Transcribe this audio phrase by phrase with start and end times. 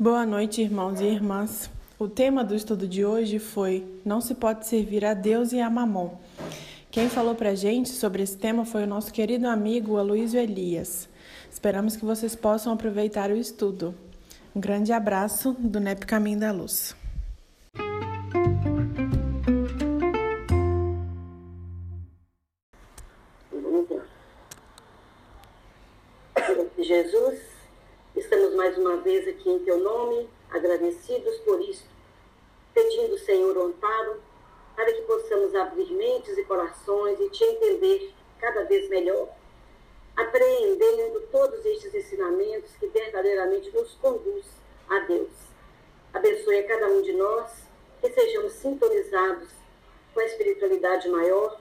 [0.00, 1.68] Boa noite, irmãos e irmãs.
[1.98, 5.68] O tema do estudo de hoje foi Não se pode servir a Deus e a
[5.68, 6.10] Mamon.
[6.88, 11.08] Quem falou pra gente sobre esse tema foi o nosso querido amigo Aloysio Elias.
[11.50, 13.92] Esperamos que vocês possam aproveitar o estudo.
[14.54, 16.94] Um grande abraço do NEP Caminho da Luz.
[26.78, 27.47] Jesus,
[28.58, 31.86] mais uma vez aqui em teu nome, agradecidos por isso,
[32.74, 34.20] pedindo, Senhor, amparo,
[34.74, 39.28] para que possamos abrir mentes e corações e te entender cada vez melhor,
[40.16, 44.44] apreendendo todos estes ensinamentos que verdadeiramente nos conduz
[44.90, 45.30] a Deus.
[46.12, 47.62] Abençoe a cada um de nós,
[48.00, 49.50] que sejamos sintonizados
[50.12, 51.60] com a espiritualidade maior,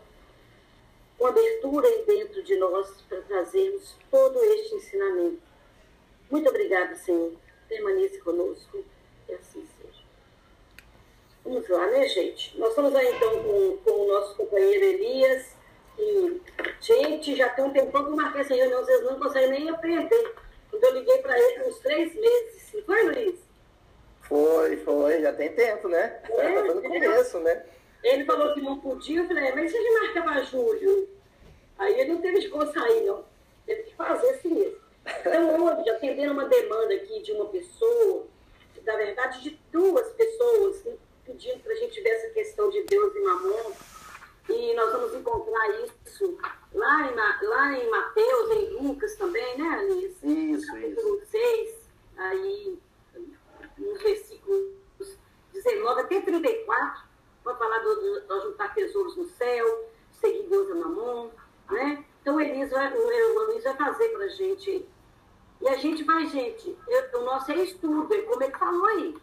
[1.15, 5.46] com abertura aí dentro de nós para trazermos todo este ensinamento.
[6.29, 7.33] Muito obrigada, Senhor.
[7.67, 8.83] Permaneça conosco
[9.27, 10.03] e assim seja.
[11.43, 12.57] Vamos lá, né, gente?
[12.57, 15.55] Nós estamos aí então com, com o nosso companheiro Elias.
[15.97, 16.41] E,
[16.79, 20.35] gente, já tem um tempão que eu marquei essa reunião, vocês não conseguem nem aprender.
[20.69, 22.73] Quando eu liguei para ele, uns três meses.
[22.73, 23.39] Não foi, Luiz?
[24.21, 26.19] Foi, foi, já tem tempo, né?
[26.29, 27.65] É, foi no começo, né?
[28.03, 31.09] Ele falou que não podia, eu falei, mas se a gente marca para julho?
[31.77, 33.23] Aí ele não teve de como sair, não.
[33.65, 34.86] Teve que fazer assim mesmo.
[35.19, 38.27] Então, hoje, atendendo uma demanda aqui de uma pessoa,
[38.85, 40.83] na verdade, de duas pessoas,
[41.25, 43.71] pedindo para a gente ver essa questão de Deus e Mamon,
[44.49, 46.37] e nós vamos encontrar isso
[46.73, 50.25] lá em, lá em Mateus, em Lucas também, né, Alice?
[50.25, 51.31] Isso, Capítulo isso.
[51.31, 52.79] 6, aí,
[53.77, 54.77] nos versículos
[55.53, 57.03] 19 até 34,
[57.43, 61.29] vai falar do, do, juntar tesouros no céu, seguir Deus a mamon,
[61.69, 62.05] né?
[62.21, 64.87] Então o Elis vai, o Luiz vai fazer para a gente.
[65.61, 69.17] E a gente vai, gente, eu, o nosso é estudo, é como ele falou aí.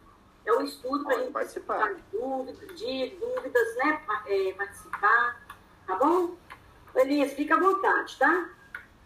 [0.45, 1.97] É o um estudo para a gente participar.
[2.13, 4.03] Dúvidas, de dúvidas, né?
[4.27, 5.41] É, participar,
[5.87, 6.37] tá bom?
[6.95, 8.51] Elias, fica à vontade, tá?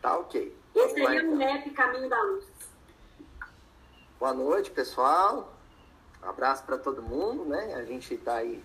[0.03, 0.57] Tá ok.
[0.75, 2.47] Esse aí é o NEP Caminho da Luz.
[4.19, 5.55] Boa noite, pessoal.
[6.23, 7.75] Um abraço para todo mundo, né?
[7.75, 8.63] A gente está aí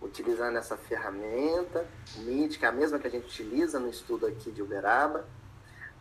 [0.00, 1.86] utilizando essa ferramenta,
[2.16, 5.26] o MIT, que é a mesma que a gente utiliza no estudo aqui de Uberaba,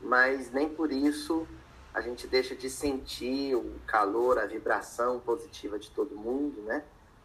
[0.01, 1.47] mas nem por isso
[1.95, 6.83] a gente deixa de sentir o calor, a vibração positiva de todo mundo, né?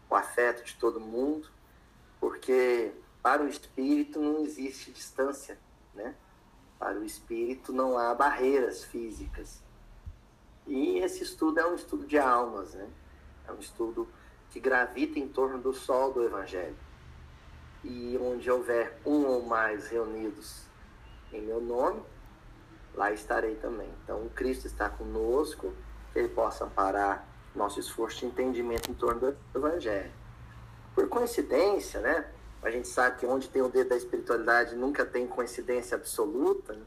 [0.09, 1.49] O afeto de todo mundo,
[2.21, 5.59] porque para o espírito não existe distância,
[5.93, 6.15] né?
[6.79, 9.61] Para o espírito não há barreiras físicas.
[10.69, 12.89] E esse estudo é um estudo de almas, né?
[13.49, 14.07] É um estudo
[14.51, 16.79] que gravita em torno do sol do Evangelho.
[17.83, 20.63] E onde houver um ou mais reunidos
[21.33, 22.05] em meu nome,
[22.95, 23.89] lá estarei também.
[24.05, 25.73] Então, o Cristo está conosco,
[26.13, 30.13] que Ele possa amparar nosso esforço de entendimento em torno do Evangelho.
[30.95, 32.31] Por coincidência, né?
[32.63, 36.79] A gente sabe que onde tem o dedo da espiritualidade nunca tem coincidência absoluta.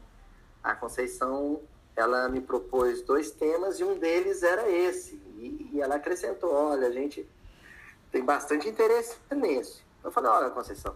[0.62, 1.60] A Conceição,
[1.96, 5.16] ela me propôs dois temas e um deles era esse.
[5.36, 7.28] E, e ela acrescentou: olha, a gente
[8.12, 9.84] tem bastante interesse nisso.
[10.02, 10.94] Eu falei, olha, Conceição,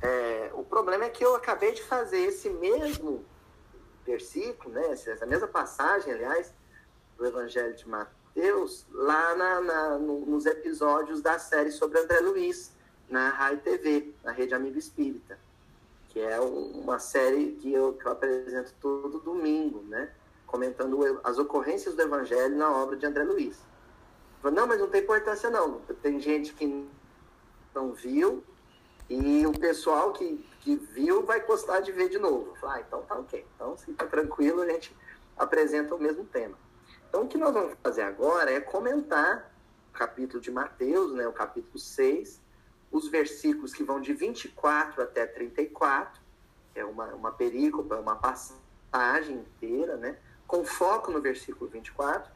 [0.00, 3.24] é, o problema é que eu acabei de fazer esse mesmo
[4.08, 6.52] versículo, né, essa mesma passagem, aliás,
[7.16, 12.72] do Evangelho de Mateus, lá na, na, no, nos episódios da série sobre André Luiz,
[13.08, 15.38] na Rai TV, na Rede Amigo Espírita,
[16.08, 20.10] que é uma série que eu, que eu apresento todo domingo, né,
[20.46, 23.58] comentando as ocorrências do Evangelho na obra de André Luiz.
[24.42, 25.80] Não, mas não tem importância não.
[26.00, 26.88] Tem gente que
[27.74, 28.42] não viu
[29.10, 32.54] e o pessoal que, que viu vai gostar de ver de novo.
[32.62, 33.46] Ah, então tá ok.
[33.54, 34.94] Então, se tá tranquilo, a gente
[35.34, 36.58] apresenta o mesmo tema.
[37.08, 39.50] Então, o que nós vamos fazer agora é comentar
[39.88, 42.38] o capítulo de Mateus, né, o capítulo 6,
[42.92, 46.20] os versículos que vão de 24 até 34,
[46.74, 52.30] é uma, uma perícopa, uma passagem inteira, né, com foco no versículo 24,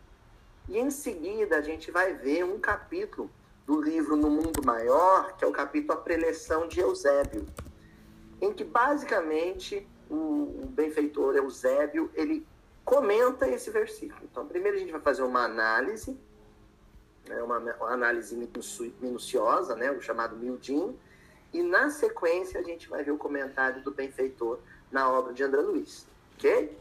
[0.71, 3.31] e em seguida a gente vai ver um capítulo
[3.67, 7.47] do livro No Mundo Maior, que é o capítulo A Preleção de Eusébio,
[8.43, 12.45] em que basicamente o, benfeitor Eusébio ele
[12.85, 14.21] comenta esse versículo.
[14.31, 16.19] Então, primeiro a gente vai fazer uma análise,
[17.29, 17.57] né, uma,
[17.93, 18.37] análise
[19.01, 20.99] minuciosa, né, o chamado miudinho,
[21.53, 24.59] e na sequência a gente vai ver o comentário do benfeitor
[24.91, 26.77] na obra de André Luiz, ok?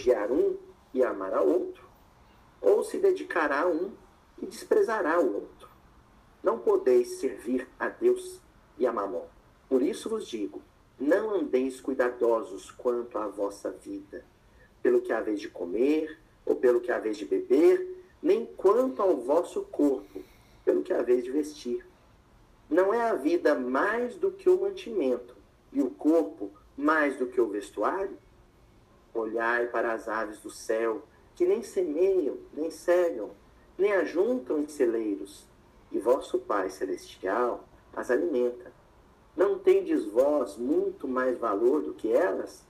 [0.00, 0.56] Odiar um
[0.94, 1.84] e amar a outro,
[2.60, 3.92] ou se dedicará a um
[4.40, 5.68] e desprezará o outro.
[6.42, 8.40] Não podeis servir a Deus
[8.78, 9.26] e a Mamon.
[9.68, 10.62] Por isso vos digo:
[10.98, 14.24] não andeis cuidadosos quanto à vossa vida,
[14.82, 19.62] pelo que haveis de comer, ou pelo que haveis de beber, nem quanto ao vosso
[19.62, 20.22] corpo,
[20.64, 21.86] pelo que haveis de vestir.
[22.68, 25.36] Não é a vida mais do que o mantimento,
[25.72, 28.16] e o corpo mais do que o vestuário?
[29.12, 31.02] Olhai para as aves do céu,
[31.34, 33.30] que nem semeiam, nem cegam,
[33.76, 35.46] nem ajuntam em celeiros,
[35.90, 37.64] e vosso Pai Celestial
[37.94, 38.72] as alimenta.
[39.36, 42.64] Não tendes vós muito mais valor do que elas?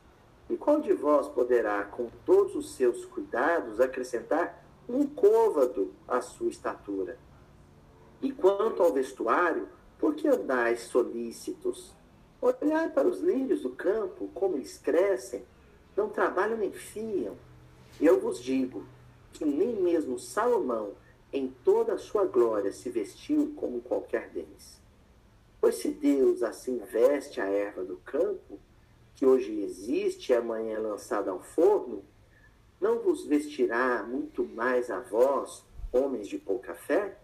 [0.49, 6.49] E qual de vós poderá, com todos os seus cuidados, acrescentar um côvado à sua
[6.49, 7.19] estatura?
[8.23, 11.95] E quanto ao vestuário, por que andais solícitos?
[12.41, 15.45] Olhai para os lírios do campo, como eles crescem,
[15.97, 17.37] não trabalham nem fiam.
[18.01, 18.85] Eu vos digo
[19.33, 20.93] que nem mesmo Salomão,
[21.33, 24.81] em toda a sua glória, se vestiu como qualquer deles.
[25.61, 28.59] Pois se Deus assim veste a erva do campo,
[29.15, 32.03] que hoje existe e amanhã é lançada ao forno,
[32.81, 37.19] não vos vestirá muito mais a vós, homens de pouca fé?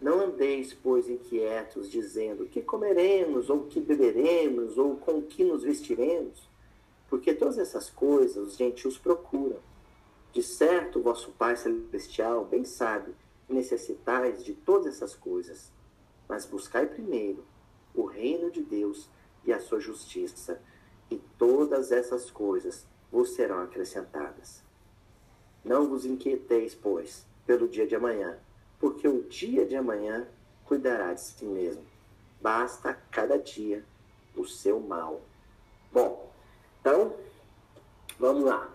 [0.00, 6.48] Não andeis, pois, inquietos, dizendo que comeremos, ou que beberemos, ou com que nos vestiremos,
[7.14, 9.60] porque todas essas coisas os gentios procuram.
[10.32, 13.14] De certo, vosso Pai Celestial bem sabe
[13.46, 15.70] que necessitais de todas essas coisas.
[16.28, 17.44] Mas buscai primeiro
[17.94, 19.08] o reino de Deus
[19.44, 20.60] e a sua justiça,
[21.08, 24.64] e todas essas coisas vos serão acrescentadas.
[25.64, 28.36] Não vos inquieteis, pois, pelo dia de amanhã
[28.80, 30.26] porque o dia de amanhã
[30.64, 31.84] cuidará de si mesmo.
[32.42, 33.84] Basta cada dia
[34.34, 35.20] o seu mal.
[35.92, 36.33] Bom,
[36.84, 37.14] então,
[38.18, 38.68] vamos lá.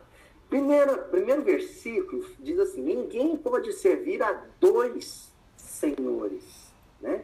[0.49, 6.73] Primeiro, primeiro versículo diz assim: ninguém pode servir a dois senhores.
[6.99, 7.23] Né?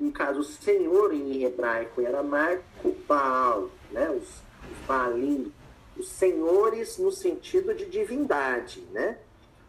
[0.00, 4.10] No caso, o senhor em hebraico e aramaico, Baal, né?
[4.10, 5.52] os, os Baalim,
[5.96, 9.18] os senhores no sentido de divindade, né?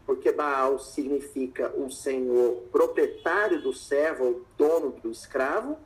[0.04, 5.78] porque Baal significa um senhor proprietário do servo ou dono do escravo,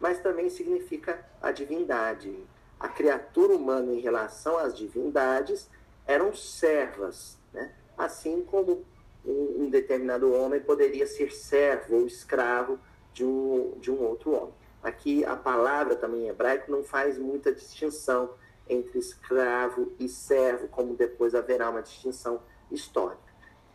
[0.00, 2.36] mas também significa a divindade.
[2.78, 5.68] A criatura humana em relação às divindades
[6.06, 7.72] eram servas, né?
[7.96, 8.84] assim como
[9.24, 12.78] um, determinado homem poderia ser servo ou escravo
[13.12, 14.54] de um, de um outro homem.
[14.82, 18.30] Aqui a palavra também em hebraico não faz muita distinção
[18.68, 22.40] entre escravo e servo, como depois haverá uma distinção
[22.70, 23.20] histórica.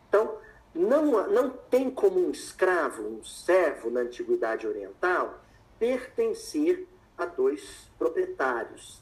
[0.08, 0.38] Então,
[0.74, 5.42] não, não tem como um escravo, um servo na antiguidade oriental,
[5.78, 6.86] pertencer
[7.22, 9.00] a dois proprietários,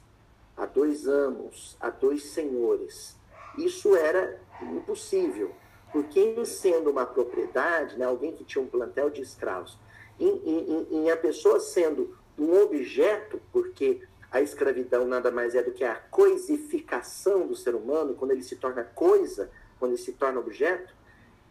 [0.56, 3.17] a dois amos, a dois senhores.
[3.56, 5.55] Isso era impossível,
[5.90, 9.78] porque em sendo uma propriedade, né, alguém que tinha um plantel de escravos,
[10.19, 15.73] em, em, em a pessoa sendo um objeto, porque a escravidão nada mais é do
[15.73, 20.40] que a coisificação do ser humano, quando ele se torna coisa, quando ele se torna
[20.40, 20.94] objeto,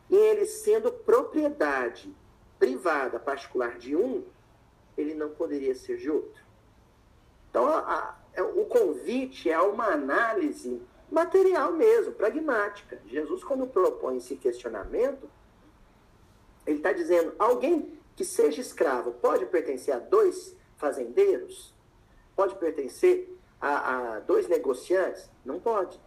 [0.10, 2.16] e ele sendo propriedade
[2.58, 4.24] privada, particular de um,
[4.98, 6.49] ele não poderia ser de outro.
[7.50, 10.82] Então, a, a, é, o convite é uma análise
[11.12, 13.02] material mesmo, pragmática.
[13.08, 15.30] Jesus, quando propõe esse questionamento,
[16.66, 21.74] ele está dizendo: alguém que seja escravo pode pertencer a dois fazendeiros?
[22.36, 25.30] Pode pertencer a, a dois negociantes?
[25.44, 26.00] Não pode.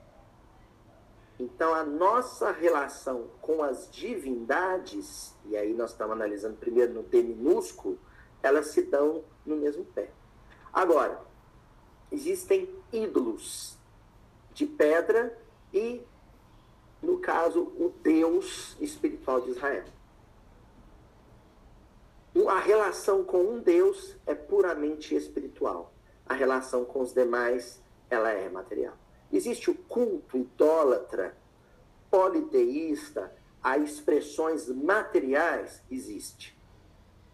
[1.38, 7.22] Então, a nossa relação com as divindades, e aí nós estamos analisando primeiro no D
[7.22, 7.98] minúsculo,
[8.42, 10.10] elas se dão no mesmo pé.
[10.72, 11.20] Agora,
[12.12, 13.76] existem ídolos
[14.52, 15.36] de pedra
[15.72, 16.02] e,
[17.02, 19.84] no caso, o Deus espiritual de Israel.
[22.48, 25.92] A relação com um Deus é puramente espiritual.
[26.26, 28.96] A relação com os demais, ela é material.
[29.32, 31.36] Existe o culto idólatra,
[32.10, 35.82] politeísta, a expressões materiais?
[35.90, 36.56] Existe.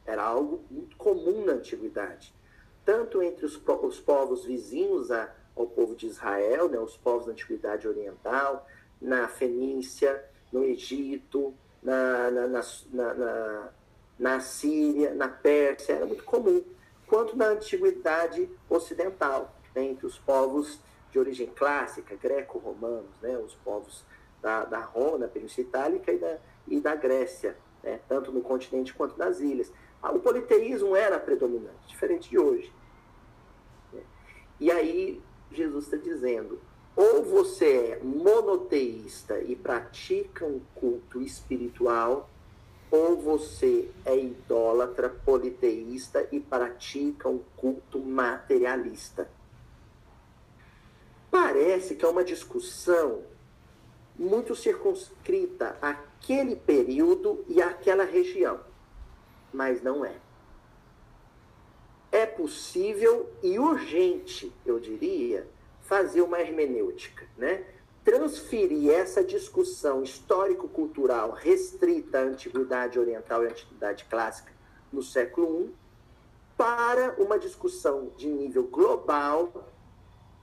[0.06, 2.34] Era algo muito comum na antiguidade.
[2.88, 7.32] Tanto entre os, os povos vizinhos a, ao povo de Israel, né, os povos da
[7.32, 8.66] antiguidade oriental,
[8.98, 11.52] na Fenícia, no Egito,
[11.82, 13.68] na, na, na, na,
[14.18, 16.64] na Síria, na Pérsia, era muito comum,
[17.06, 20.80] quanto na antiguidade ocidental, né, entre os povos
[21.12, 24.02] de origem clássica, greco-romanos, né, os povos
[24.40, 28.94] da, da Roma, da Península Itálica e da, e da Grécia, né, tanto no continente
[28.94, 29.70] quanto nas ilhas.
[30.02, 32.77] O politeísmo era predominante, diferente de hoje.
[34.60, 35.20] E aí
[35.52, 36.60] Jesus está dizendo,
[36.96, 42.28] ou você é monoteísta e pratica um culto espiritual,
[42.90, 49.30] ou você é idólatra, politeísta e pratica um culto materialista.
[51.30, 53.22] Parece que é uma discussão
[54.18, 58.58] muito circunscrita àquele período e àquela região,
[59.52, 60.16] mas não é.
[62.10, 65.46] É possível e urgente, eu diria,
[65.82, 67.64] fazer uma hermenêutica, né?
[68.08, 74.50] transferir essa discussão histórico-cultural restrita à antiguidade oriental e antiguidade clássica
[74.90, 75.74] no século I
[76.56, 79.68] para uma discussão de nível global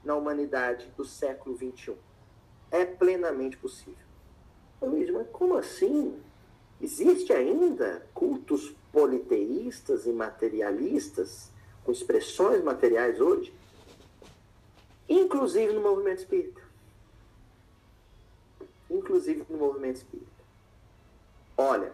[0.04, 1.96] na humanidade do século XXI.
[2.70, 4.06] É plenamente possível.
[4.80, 6.22] Luiz, mas como assim?
[6.80, 11.50] Existe ainda cultos politeístas e materialistas
[11.86, 13.54] com expressões materiais hoje?
[15.08, 16.66] Inclusive no movimento espírita
[18.90, 20.26] inclusive no movimento espírita.
[21.56, 21.92] Olha,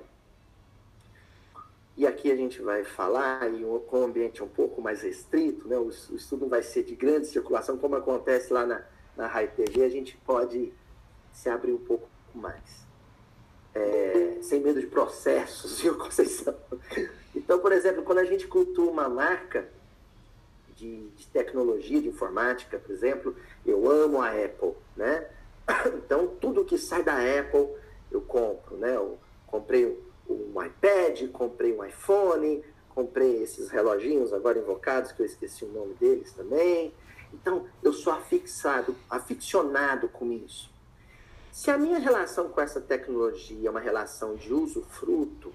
[1.96, 5.76] e aqui a gente vai falar, e com um ambiente um pouco mais restrito, né?
[5.76, 8.82] o, o estudo vai ser de grande circulação, como acontece lá na,
[9.16, 10.72] na Rai TV, a gente pode
[11.32, 12.82] se abrir um pouco mais.
[13.74, 16.54] É, sem medo de processos, viu, Conceição?
[17.34, 19.68] Então, por exemplo, quando a gente cultua uma marca
[20.82, 25.28] de, de tecnologia, de informática, por exemplo, eu amo a Apple, né?
[25.94, 27.68] Então, tudo que sai da Apple,
[28.10, 28.96] eu compro, né?
[28.96, 29.96] Eu comprei
[30.28, 35.94] um iPad, comprei um iPhone, comprei esses reloginhos agora invocados, que eu esqueci o nome
[35.94, 36.92] deles também.
[37.32, 40.68] Então, eu sou afixado, aficionado com isso.
[41.52, 45.52] Se a minha relação com essa tecnologia é uma relação de uso-fruto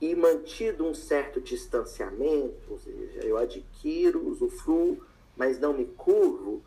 [0.00, 5.02] e mantido um certo distanciamento, ou seja, eu adquiro, usufruo,
[5.36, 6.62] mas não me curvo,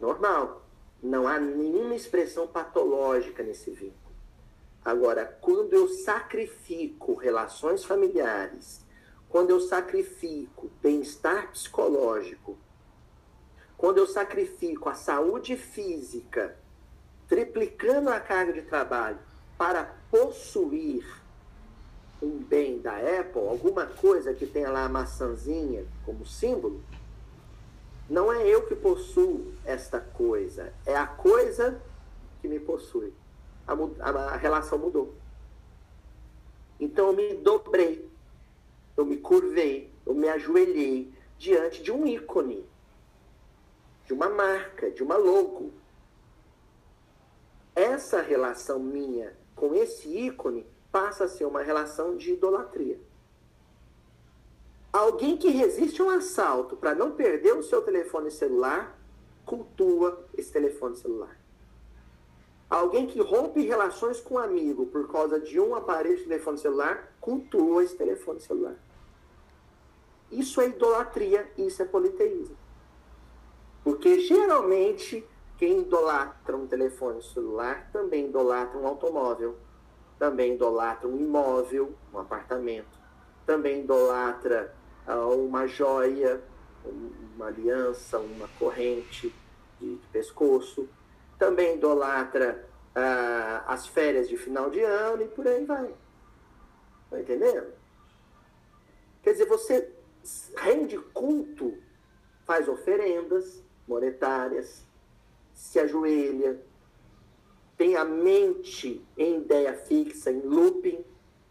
[0.00, 0.62] normal.
[1.02, 4.14] Não há nenhuma expressão patológica nesse vínculo.
[4.84, 8.84] Agora, quando eu sacrifico relações familiares,
[9.28, 12.58] quando eu sacrifico bem-estar psicológico,
[13.76, 16.56] quando eu sacrifico a saúde física,
[17.26, 19.18] triplicando a carga de trabalho
[19.56, 21.23] para possuir
[22.24, 26.82] um bem da Apple, alguma coisa que tenha lá a maçãzinha como símbolo,
[28.08, 31.80] não é eu que possuo esta coisa, é a coisa
[32.40, 33.12] que me possui.
[33.66, 35.14] A, a, a relação mudou.
[36.78, 38.10] Então eu me dobrei,
[38.96, 42.66] eu me curvei, eu me ajoelhei diante de um ícone,
[44.06, 45.72] de uma marca, de uma logo.
[47.74, 53.00] Essa relação minha com esse ícone passa a ser uma relação de idolatria.
[54.92, 58.96] Alguém que resiste a um assalto para não perder o seu telefone celular,
[59.44, 61.36] cultua esse telefone celular.
[62.70, 67.12] Alguém que rompe relações com um amigo por causa de um aparelho de telefone celular,
[67.20, 68.76] cultua esse telefone celular.
[70.30, 72.56] Isso é idolatria, isso é politeísmo.
[73.82, 75.26] Porque geralmente
[75.58, 79.58] quem idolatra um telefone celular também idolatra um automóvel,
[80.18, 82.98] também idolatra um imóvel, um apartamento,
[83.46, 84.74] também idolatra
[85.06, 86.42] uma joia,
[87.34, 89.34] uma aliança, uma corrente
[89.80, 90.88] de, pescoço.
[91.38, 95.92] Também idolatra ah, as férias de final de ano e por aí vai.
[97.04, 97.72] Está entendendo?
[99.22, 99.92] Quer dizer, você
[100.56, 101.76] rende culto,
[102.44, 104.86] faz oferendas monetárias,
[105.52, 106.60] se ajoelha,
[107.76, 111.04] tem a mente em ideia fixa, em looping,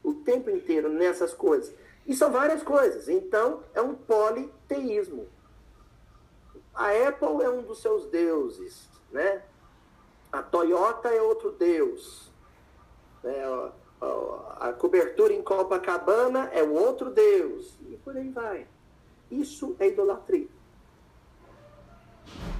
[0.03, 1.73] o tempo inteiro nessas coisas.
[2.05, 3.07] E são várias coisas.
[3.07, 5.27] Então, é um politeísmo.
[6.73, 9.43] A Apple é um dos seus deuses, né?
[10.31, 12.31] A Toyota é outro deus.
[13.23, 13.71] Né?
[14.59, 17.77] A cobertura em Copacabana é um outro deus.
[17.89, 18.67] E por aí vai.
[19.29, 20.47] Isso é idolatria.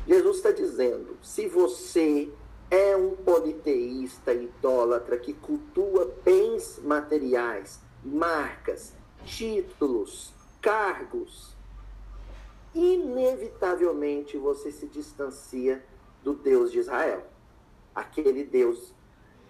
[0.08, 2.32] Jesus está dizendo: se você
[2.74, 11.56] é um politeísta idólatra que cultua bens materiais, marcas, títulos, cargos,
[12.74, 15.86] inevitavelmente você se distancia
[16.24, 17.24] do Deus de Israel.
[17.94, 18.92] Aquele Deus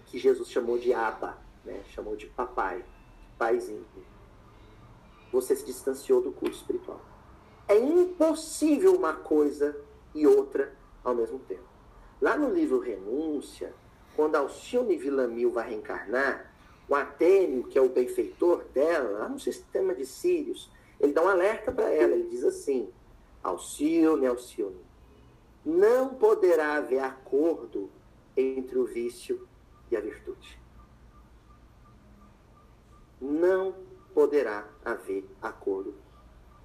[0.07, 1.81] que Jesus chamou de Abba, né?
[1.91, 2.83] chamou de papai,
[3.37, 3.85] paizinho.
[5.31, 6.99] Você se distanciou do culto espiritual.
[7.69, 9.81] É impossível uma coisa
[10.13, 10.75] e outra
[11.05, 11.72] ao mesmo tempo.
[12.23, 13.73] Lá no livro Renúncia,
[14.15, 16.53] quando Alcione Villamil vai reencarnar,
[16.87, 21.27] o Atênio, que é o benfeitor dela, lá no sistema de Sírios, ele dá um
[21.27, 22.13] alerta para ela.
[22.13, 22.89] Ele diz assim:
[23.43, 24.79] Alcione, Alcione,
[25.65, 27.91] não poderá haver acordo
[28.37, 29.45] entre o vício
[29.91, 30.57] e a virtude.
[33.19, 33.75] Não
[34.13, 35.93] poderá haver acordo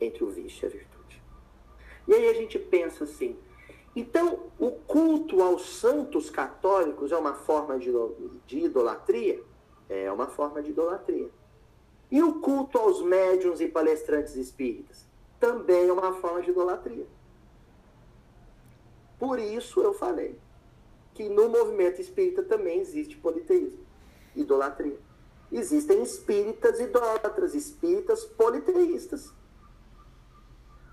[0.01, 1.23] entre o vício e a virtude.
[2.07, 3.37] E aí a gente pensa assim,
[4.01, 7.91] então o culto aos santos católicos é uma forma de,
[8.47, 9.43] de idolatria?
[9.89, 11.31] É uma forma de idolatria.
[12.11, 15.07] E o culto aos médiums e palestrantes espíritas?
[15.41, 17.07] Também é uma forma de idolatria.
[19.19, 20.39] Por isso eu falei
[21.15, 23.85] que no movimento espírita também existe politeísmo,
[24.37, 24.99] idolatria.
[25.51, 29.33] Existem espíritas idólatras, espíritas politeístas.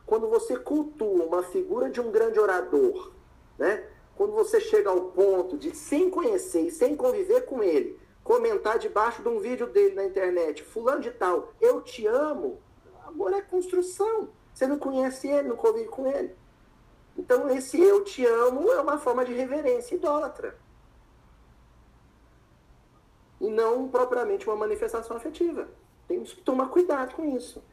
[0.05, 3.11] Quando você cultua uma figura de um grande orador,
[3.57, 3.87] né?
[4.15, 9.21] quando você chega ao ponto de, sem conhecer e sem conviver com ele, comentar debaixo
[9.21, 12.59] de um vídeo dele na internet, fulano de tal, eu te amo,
[13.05, 14.29] amor é construção.
[14.53, 16.35] Você não conhece ele, não convive com ele.
[17.17, 20.57] Então, esse eu te amo é uma forma de reverência idólatra.
[23.39, 25.67] E não propriamente uma manifestação afetiva.
[26.07, 27.63] Temos que tomar cuidado com isso.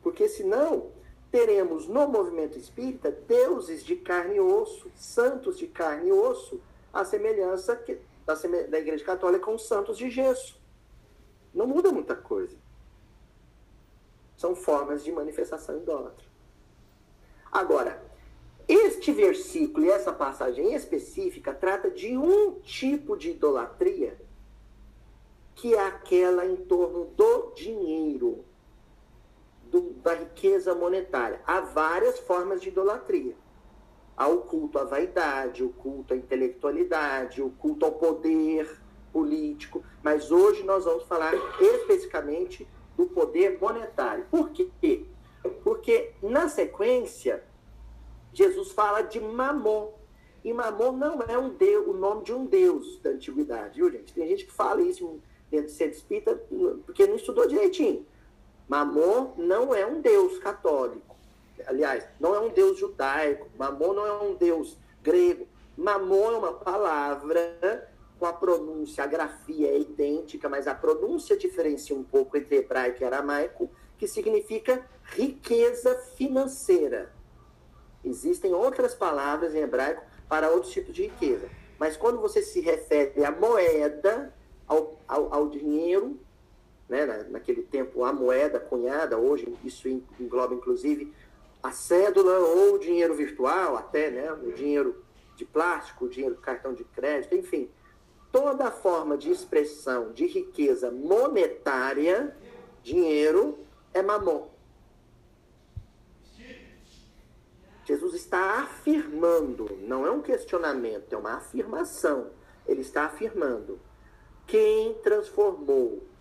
[0.00, 0.92] Porque senão
[1.32, 6.60] teremos no movimento espírita deuses de carne e osso, santos de carne e osso,
[6.92, 10.60] a semelhança que, da, da Igreja Católica com santos de gesso.
[11.54, 12.54] Não muda muita coisa.
[14.36, 16.26] São formas de manifestação idólatra.
[17.50, 18.02] Agora,
[18.68, 24.18] este versículo e essa passagem específica trata de um tipo de idolatria
[25.54, 28.44] que é aquela em torno do dinheiro,
[29.72, 31.40] do, da riqueza monetária.
[31.46, 33.34] Há várias formas de idolatria.
[34.14, 40.30] Há o culto à vaidade, o culto à intelectualidade, o culto ao poder político, mas
[40.30, 44.26] hoje nós vamos falar especificamente do poder monetário.
[44.30, 45.06] Por quê?
[45.64, 47.42] Porque na sequência
[48.32, 49.92] Jesus fala de Mamon.
[50.44, 54.12] E Mamon não é um deus, o nome de um deus da antiguidade, viu, gente?
[54.12, 56.34] Tem gente que fala isso dentro de ser espírita
[56.84, 58.06] porque não estudou direitinho.
[58.68, 61.16] Mamon não é um deus católico.
[61.66, 63.48] Aliás, não é um deus judaico.
[63.58, 65.46] Mamon não é um deus grego.
[65.76, 71.96] Mamon é uma palavra com a pronúncia, a grafia é idêntica, mas a pronúncia diferencia
[71.96, 77.12] um pouco entre hebraico e aramaico, que significa riqueza financeira.
[78.04, 81.48] Existem outras palavras em hebraico para outros tipos de riqueza.
[81.78, 84.32] Mas quando você se refere à moeda,
[84.68, 86.16] ao, ao, ao dinheiro,
[86.92, 89.88] né, na, naquele tempo a moeda cunhada, hoje isso
[90.20, 91.10] engloba inclusive
[91.62, 95.02] a cédula ou o dinheiro virtual, até né, o dinheiro
[95.34, 97.70] de plástico, o dinheiro do cartão de crédito, enfim.
[98.30, 102.36] Toda forma de expressão de riqueza monetária,
[102.82, 103.58] dinheiro,
[103.94, 104.50] é mamon.
[107.84, 112.30] Jesus está afirmando, não é um questionamento, é uma afirmação.
[112.66, 113.80] Ele está afirmando:
[114.46, 116.11] quem transformou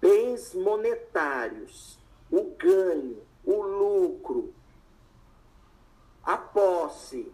[0.00, 1.98] bens monetários,
[2.30, 4.54] o ganho, o lucro,
[6.22, 7.32] a posse,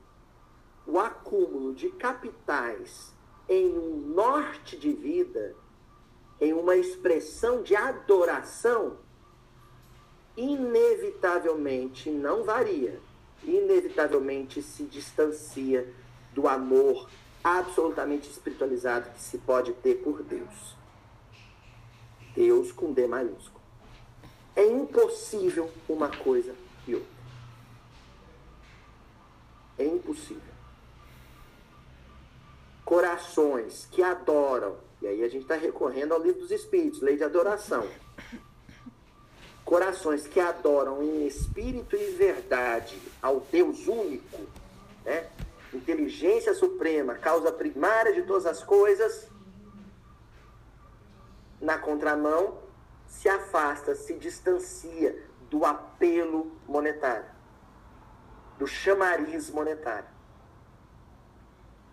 [0.86, 3.12] o acúmulo de capitais
[3.48, 5.54] em um norte de vida,
[6.40, 8.98] em uma expressão de adoração,
[10.36, 13.00] inevitavelmente não varia
[13.44, 15.86] inevitavelmente se distancia
[16.32, 17.08] do amor
[17.42, 20.76] absolutamente espiritualizado que se pode ter por Deus.
[22.36, 23.60] Deus com D maiúsculo.
[24.54, 26.54] É impossível uma coisa
[26.86, 27.08] e outra.
[29.78, 30.54] É impossível.
[32.84, 37.24] Corações que adoram, e aí a gente está recorrendo ao livro dos Espíritos, lei de
[37.24, 37.84] adoração
[39.66, 44.40] corações que adoram em espírito e verdade ao Deus único,
[45.04, 45.26] né?
[45.74, 49.26] inteligência suprema, causa primária de todas as coisas,
[51.60, 52.58] na contramão,
[53.06, 57.30] se afasta, se distancia do apelo monetário,
[58.58, 60.08] do chamariz monetário.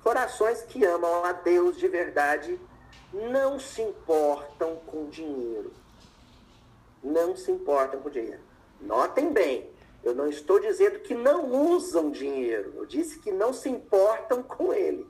[0.04, 2.60] Corações que amam a Deus de verdade
[3.14, 5.72] não se importam com dinheiro
[7.04, 8.42] não se importam com dinheiro.
[8.80, 9.70] Notem bem,
[10.04, 14.74] eu não estou dizendo que não usam dinheiro, eu disse que não se importam com
[14.74, 15.06] ele.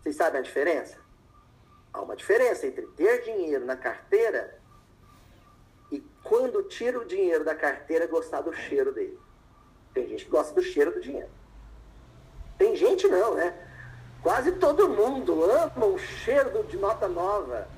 [0.00, 0.98] Vocês sabem a diferença?
[1.94, 4.58] Há uma diferença entre ter dinheiro na carteira
[5.92, 9.16] e quando tira o dinheiro da carteira gostar do cheiro dele.
[9.94, 11.30] Tem gente que gosta do cheiro do dinheiro.
[12.58, 13.56] Tem gente não, né?
[14.24, 17.68] Quase todo mundo ama o cheiro de nota nova.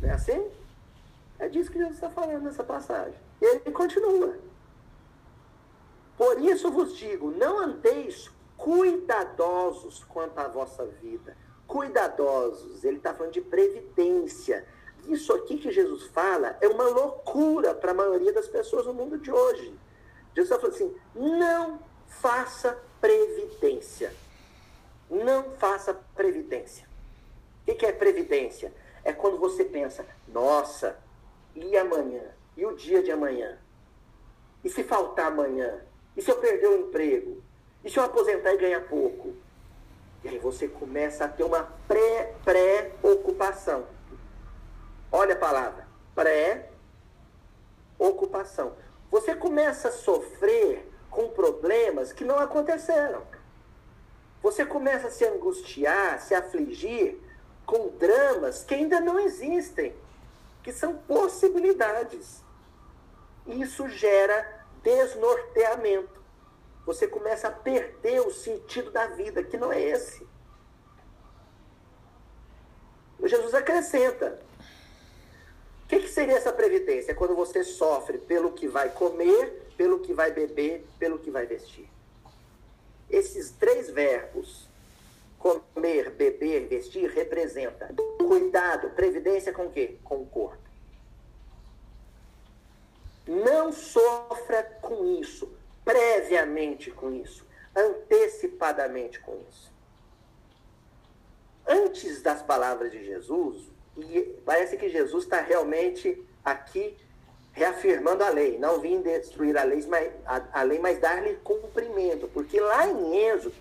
[0.00, 0.50] Não é assim?
[1.38, 3.20] É disso que Jesus está falando nessa passagem.
[3.38, 4.38] E ele continua.
[6.16, 11.36] Por isso vos digo, não andeis cuidadosos quanto à vossa vida.
[11.72, 14.62] Cuidadosos, ele está falando de previdência.
[15.08, 19.16] Isso aqui que Jesus fala é uma loucura para a maioria das pessoas no mundo
[19.16, 19.74] de hoje.
[20.36, 24.12] Jesus está falando assim: não faça previdência.
[25.08, 26.86] Não faça previdência.
[27.66, 28.70] O que é previdência?
[29.02, 30.98] É quando você pensa, nossa,
[31.54, 32.34] e amanhã?
[32.54, 33.58] E o dia de amanhã?
[34.62, 35.80] E se faltar amanhã?
[36.14, 37.42] E se eu perder o emprego?
[37.82, 39.32] E se eu aposentar e ganhar pouco?
[40.24, 43.88] E você começa a ter uma pré-preocupação.
[45.10, 48.76] Olha a palavra, pré-ocupação.
[49.10, 53.22] Você começa a sofrer com problemas que não aconteceram.
[54.42, 57.20] Você começa a se angustiar, se afligir
[57.66, 59.94] com dramas que ainda não existem,
[60.62, 62.42] que são possibilidades.
[63.46, 66.21] Isso gera desnorteamento.
[66.84, 70.26] Você começa a perder o sentido da vida, que não é esse.
[73.22, 74.40] Jesus acrescenta:
[75.84, 77.12] o que, que seria essa previdência?
[77.12, 81.46] É quando você sofre pelo que vai comer, pelo que vai beber, pelo que vai
[81.46, 81.88] vestir.
[83.08, 84.68] Esses três verbos,
[85.38, 87.94] comer, beber, vestir, representa
[88.32, 89.98] cuidado, previdência com o quê?
[90.02, 90.56] Com o corpo.
[93.26, 95.52] Não sofra com isso,
[95.84, 99.72] previamente com isso, antecipadamente com isso.
[101.66, 106.96] Antes das palavras de Jesus, e parece que Jesus está realmente aqui
[107.52, 108.58] reafirmando a lei.
[108.58, 112.28] Não vim destruir a lei, mas, a, a lei, mas dar-lhe cumprimento.
[112.28, 113.54] Porque lá em Êxodo,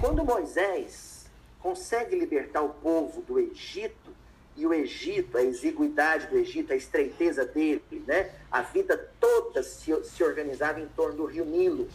[0.00, 1.26] quando Moisés
[1.60, 3.97] consegue libertar o povo do Egito,
[4.58, 8.34] e o Egito, a exiguidade do Egito, a estreiteza dele, né?
[8.50, 11.88] a vida toda se, se organizava em torno do rio Nilo,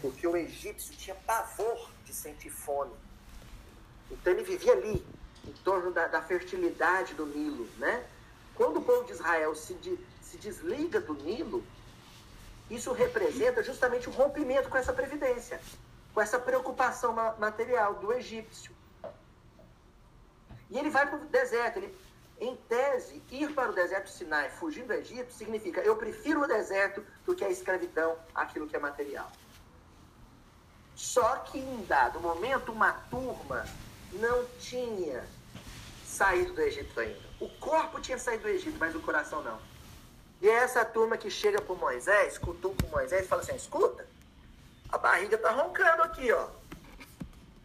[0.00, 2.92] porque o egípcio tinha pavor de sentir fome.
[4.08, 5.04] Então ele vivia ali,
[5.44, 7.68] em torno da, da fertilidade do Nilo.
[7.76, 8.06] Né?
[8.54, 11.64] Quando o povo de Israel se, de, se desliga do Nilo,
[12.70, 15.60] isso representa justamente o rompimento com essa previdência,
[16.14, 18.75] com essa preocupação material do egípcio.
[20.70, 21.78] E ele vai para o deserto.
[21.78, 21.96] Ele,
[22.40, 27.04] em tese, ir para o deserto Sinai, fugindo do Egito, significa eu prefiro o deserto
[27.24, 29.30] do que a escravidão, aquilo que é material.
[30.94, 33.64] Só que em dado momento, uma turma
[34.14, 35.24] não tinha
[36.04, 37.26] saído do Egito ainda.
[37.38, 39.58] O corpo tinha saído do Egito, mas o coração não.
[40.40, 44.06] E é essa turma que chega para Moisés, cutuca Moisés e fala assim: escuta,
[44.90, 46.48] a barriga tá roncando aqui, ó.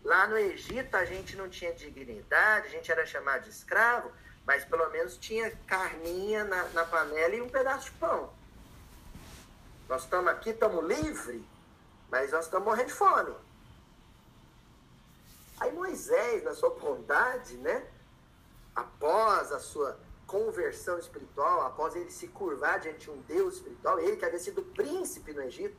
[0.03, 4.11] Lá no Egito a gente não tinha dignidade, a gente era chamado de escravo,
[4.45, 8.33] mas pelo menos tinha carninha na, na panela e um pedaço de pão.
[9.87, 11.43] Nós estamos aqui, estamos livres,
[12.09, 13.35] mas nós estamos morrendo de fome.
[15.59, 17.85] Aí Moisés, na sua bondade, né?
[18.75, 24.15] Após a sua conversão espiritual, após ele se curvar diante de um Deus espiritual, ele
[24.15, 25.77] que havia sido príncipe no Egito,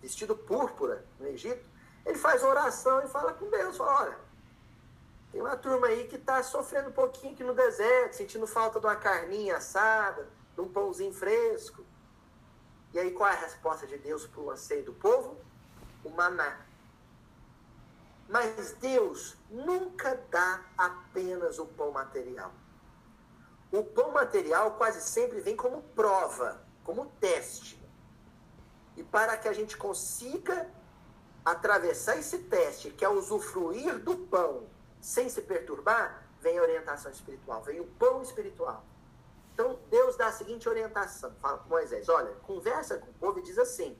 [0.00, 1.66] vestido púrpura no Egito,
[2.04, 4.18] ele faz oração e fala com Deus, fala, olha,
[5.30, 8.86] tem uma turma aí que está sofrendo um pouquinho aqui no deserto, sentindo falta de
[8.86, 11.84] uma carninha assada, de um pãozinho fresco.
[12.92, 15.36] E aí qual é a resposta de Deus para o anseio do povo?
[16.04, 16.58] O maná.
[18.28, 22.52] Mas Deus nunca dá apenas o pão material.
[23.70, 27.80] O pão material quase sempre vem como prova, como teste.
[28.96, 30.68] E para que a gente consiga
[31.44, 34.66] atravessar esse teste, que é usufruir do pão
[35.00, 38.84] sem se perturbar, vem a orientação espiritual, vem o pão espiritual.
[39.52, 43.42] Então Deus dá a seguinte orientação: fala com Moisés, olha, conversa com o povo e
[43.42, 43.98] diz assim: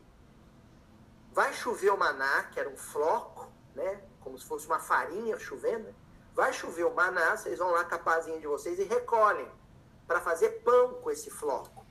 [1.32, 4.02] vai chover o maná, que era um floco, né?
[4.20, 5.94] Como se fosse uma farinha chovendo.
[6.34, 9.50] Vai chover o maná, vocês vão lá com a pazinha de vocês e recolhem
[10.06, 11.84] para fazer pão com esse floco,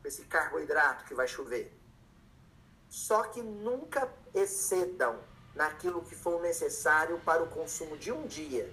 [0.00, 1.76] com esse carboidrato que vai chover.
[2.88, 5.18] Só que nunca excedam
[5.54, 8.72] naquilo que for necessário para o consumo de um dia.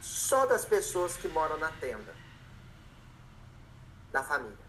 [0.00, 2.14] Só das pessoas que moram na tenda.
[4.10, 4.66] Da família.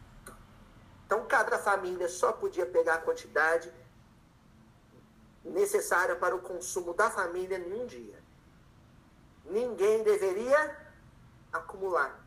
[1.06, 3.72] Então, cada família só podia pegar a quantidade
[5.44, 8.22] necessária para o consumo da família em um dia.
[9.46, 10.78] Ninguém deveria
[11.54, 12.20] acumular.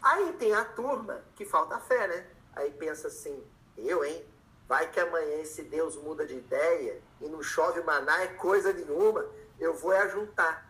[0.00, 2.30] Aí tem a turma que falta fé, né?
[2.54, 3.44] Aí pensa assim,
[3.76, 4.24] eu, hein?
[4.70, 9.26] Vai que amanhã esse Deus muda de ideia e não chove maná é coisa nenhuma,
[9.58, 10.64] eu vou é juntar.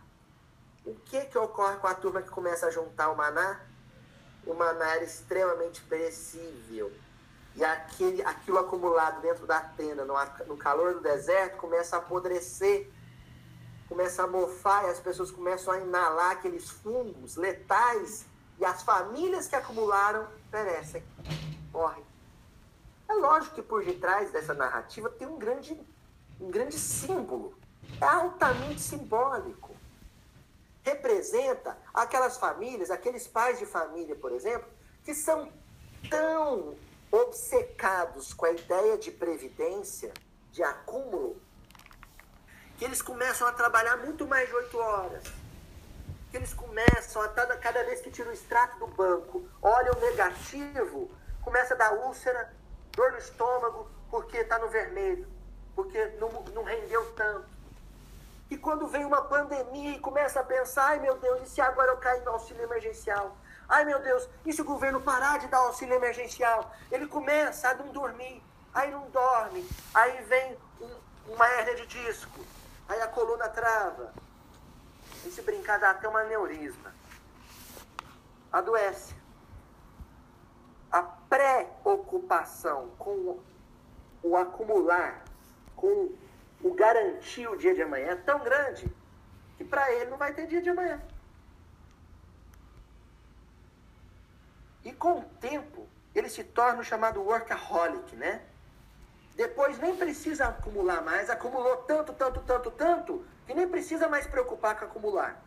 [0.87, 3.61] O que que ocorre com a turma que começa a juntar o maná?
[4.47, 6.91] O maná era extremamente perecível.
[7.55, 10.15] e aquele, aquilo acumulado dentro da tenda, no,
[10.47, 12.91] no calor do deserto, começa a apodrecer,
[13.87, 18.25] começa a mofar e as pessoas começam a inalar aqueles fungos letais
[18.59, 21.05] e as famílias que acumularam perecem,
[21.71, 22.10] morrem.
[23.11, 25.77] É lógico que por detrás dessa narrativa tem um grande,
[26.41, 27.59] um grande símbolo.
[28.01, 29.75] É altamente simbólico.
[30.85, 34.69] Representa aquelas famílias, aqueles pais de família, por exemplo,
[35.03, 35.53] que são
[36.09, 36.77] tão
[37.11, 40.13] obcecados com a ideia de previdência,
[40.53, 41.37] de acúmulo,
[42.79, 45.25] que eles começam a trabalhar muito mais de oito horas.
[46.31, 51.11] Que eles começam a, cada vez que tira o extrato do banco, olha o negativo,
[51.43, 52.60] começa a dar úlcera,
[53.01, 55.27] dor no estômago, porque está no vermelho,
[55.75, 57.49] porque não, não rendeu tanto.
[58.51, 61.93] E quando vem uma pandemia e começa a pensar, ai meu Deus, e se agora
[61.93, 63.35] eu cair no auxílio emergencial?
[63.67, 66.75] Ai meu Deus, e se o governo parar de dar auxílio emergencial?
[66.93, 68.43] Ele começa a não dormir,
[68.75, 72.41] aí não dorme, aí vem um, uma hernia de disco,
[72.87, 74.13] aí a coluna trava.
[75.25, 76.93] E se brincar dá até um aneurisma.
[78.53, 79.20] Adoece.
[81.31, 83.39] Preocupação com
[84.23, 85.25] o acumular,
[85.77, 86.13] com
[86.63, 88.93] o garantir o dia de amanhã é tão grande
[89.57, 91.01] que para ele não vai ter dia de amanhã.
[94.85, 98.43] E com o tempo, ele se torna o chamado workaholic, né?
[99.37, 104.79] Depois nem precisa acumular mais, acumulou tanto, tanto, tanto, tanto, que nem precisa mais preocupar
[104.79, 105.41] com acumular,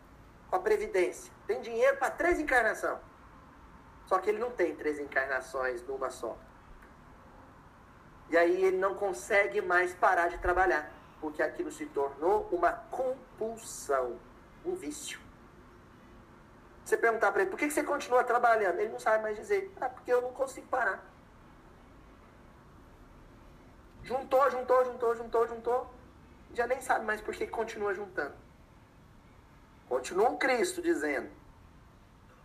[0.48, 1.32] com a previdência.
[1.46, 2.98] Tem dinheiro para três encarnações.
[4.06, 6.36] Só que ele não tem três encarnações numa só.
[8.30, 10.90] E aí ele não consegue mais parar de trabalhar,
[11.20, 14.18] porque aquilo se tornou uma compulsão,
[14.64, 15.20] um vício.
[16.84, 18.78] Você perguntar para ele, por que você continua trabalhando?
[18.78, 19.72] Ele não sabe mais dizer.
[19.80, 21.02] Ah, porque eu não consigo parar.
[24.02, 25.94] Juntou, juntou, juntou, juntou, juntou.
[26.52, 28.34] Já nem sabe mais por que continua juntando.
[29.88, 31.30] Continua o Cristo dizendo: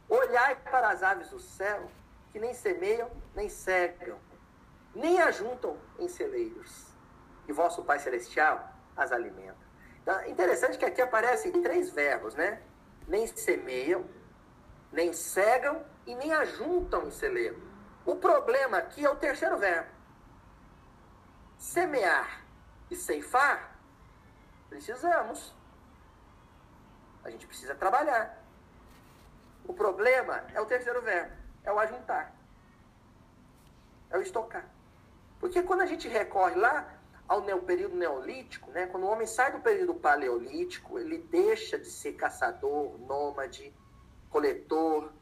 [0.09, 1.89] Olhai para as aves do céu,
[2.31, 4.19] que nem semeiam, nem cegam,
[4.95, 6.87] nem ajuntam em celeiros.
[7.47, 9.69] E vosso Pai Celestial as alimenta.
[10.01, 12.61] Então, interessante que aqui aparecem três verbos, né?
[13.07, 14.03] Nem semeiam,
[14.91, 17.61] nem cegam e nem ajuntam em celeiro.
[18.05, 19.89] O problema aqui é o terceiro verbo.
[21.57, 22.43] Semear
[22.89, 23.75] e ceifar,
[24.69, 25.53] precisamos.
[27.23, 28.38] A gente precisa trabalhar.
[29.69, 31.31] O problema é o terceiro verbo,
[31.63, 32.33] é o ajuntar.
[34.09, 34.67] É o estocar.
[35.39, 36.91] Porque quando a gente recorre lá
[37.27, 42.13] ao período neolítico, né, quando o homem sai do período paleolítico, ele deixa de ser
[42.13, 43.71] caçador, nômade,
[44.31, 45.13] coletor,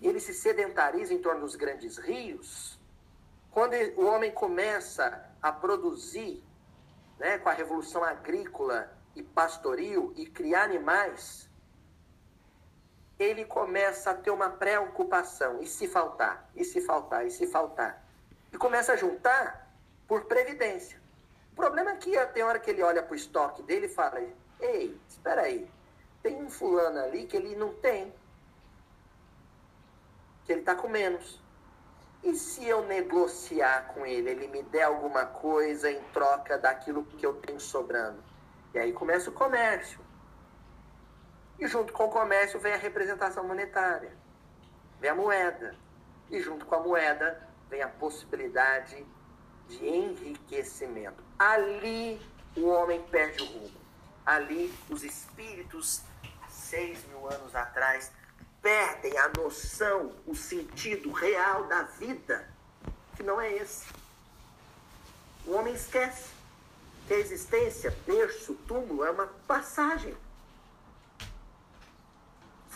[0.00, 2.80] e ele se sedentariza em torno dos grandes rios,
[3.50, 6.40] quando o homem começa a produzir,
[7.18, 11.45] né, com a revolução agrícola e pastoril e criar animais,
[13.18, 15.60] ele começa a ter uma preocupação.
[15.62, 16.48] E se faltar?
[16.54, 17.26] E se faltar?
[17.26, 18.04] E se faltar?
[18.52, 19.70] E começa a juntar
[20.06, 21.00] por previdência.
[21.52, 24.22] O problema é que tem hora que ele olha para o estoque dele e fala:
[24.60, 25.68] Ei, espera aí,
[26.22, 28.12] tem um fulano ali que ele não tem.
[30.44, 31.40] Que ele está com menos.
[32.22, 37.24] E se eu negociar com ele, ele me der alguma coisa em troca daquilo que
[37.24, 38.22] eu tenho sobrando?
[38.74, 40.00] E aí começa o comércio.
[41.58, 44.12] E junto com o comércio vem a representação monetária,
[45.00, 45.74] vem a moeda.
[46.30, 47.40] E junto com a moeda
[47.70, 49.06] vem a possibilidade
[49.68, 51.22] de enriquecimento.
[51.38, 52.20] Ali
[52.56, 53.86] o homem perde o rumo
[54.26, 56.02] ali os espíritos,
[56.48, 58.10] seis mil anos atrás,
[58.60, 62.48] perdem a noção, o sentido real da vida,
[63.14, 63.86] que não é esse.
[65.46, 66.30] O homem esquece
[67.06, 70.16] que a existência, berço, túmulo, é uma passagem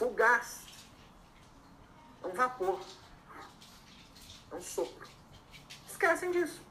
[0.00, 0.64] fugaz,
[2.24, 2.80] é um vapor,
[4.50, 5.06] é um sopro.
[5.86, 6.62] Esquecem disso.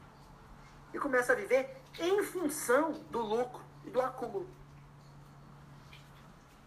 [0.92, 4.50] E começam a viver em função do lucro e do acúmulo.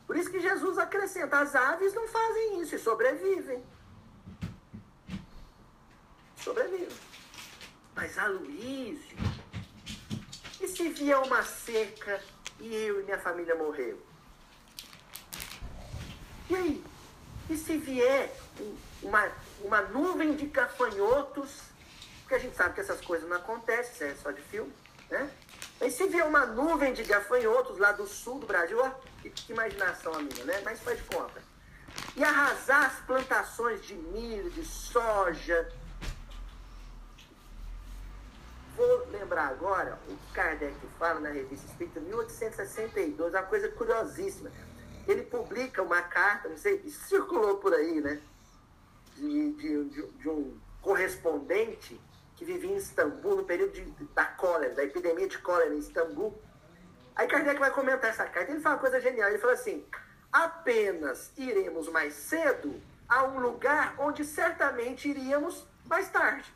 [0.07, 3.61] Por isso que Jesus acrescenta: as aves não fazem isso e sobrevivem.
[6.37, 6.97] Sobrevivem.
[7.93, 9.17] Mas a Luísio,
[10.61, 12.23] e se vier uma seca
[12.57, 14.12] e eu e minha família morreu?
[16.53, 16.83] E aí?
[17.49, 18.31] E se vier
[19.01, 19.27] uma,
[19.61, 21.61] uma nuvem de gafanhotos?
[22.21, 24.71] Porque a gente sabe que essas coisas não acontecem, é só de filme,
[25.09, 25.29] né?
[25.79, 29.51] Mas se vier uma nuvem de gafanhotos lá do sul do Brasil, ó, que, que
[29.51, 30.61] imaginação a minha, né?
[30.63, 31.41] Mas faz conta.
[32.15, 35.67] E arrasar as plantações de milho, de soja,
[39.11, 44.51] lembrar agora o que Kardec fala na Revista Espírita, 1862, uma coisa curiosíssima.
[45.07, 48.21] Ele publica uma carta, não sei, circulou por aí, né?
[49.15, 51.99] De, de, de, de um correspondente
[52.35, 56.41] que vivia em Istambul no período de, da cólera, da epidemia de cólera em Istambul.
[57.15, 58.51] Aí Kardec vai comentar essa carta.
[58.51, 59.29] Ele fala uma coisa genial.
[59.29, 59.85] Ele fala assim:
[60.31, 66.51] apenas iremos mais cedo a um lugar onde certamente iríamos mais tarde.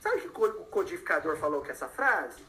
[0.00, 2.44] Sabe o que o codificador falou com essa frase?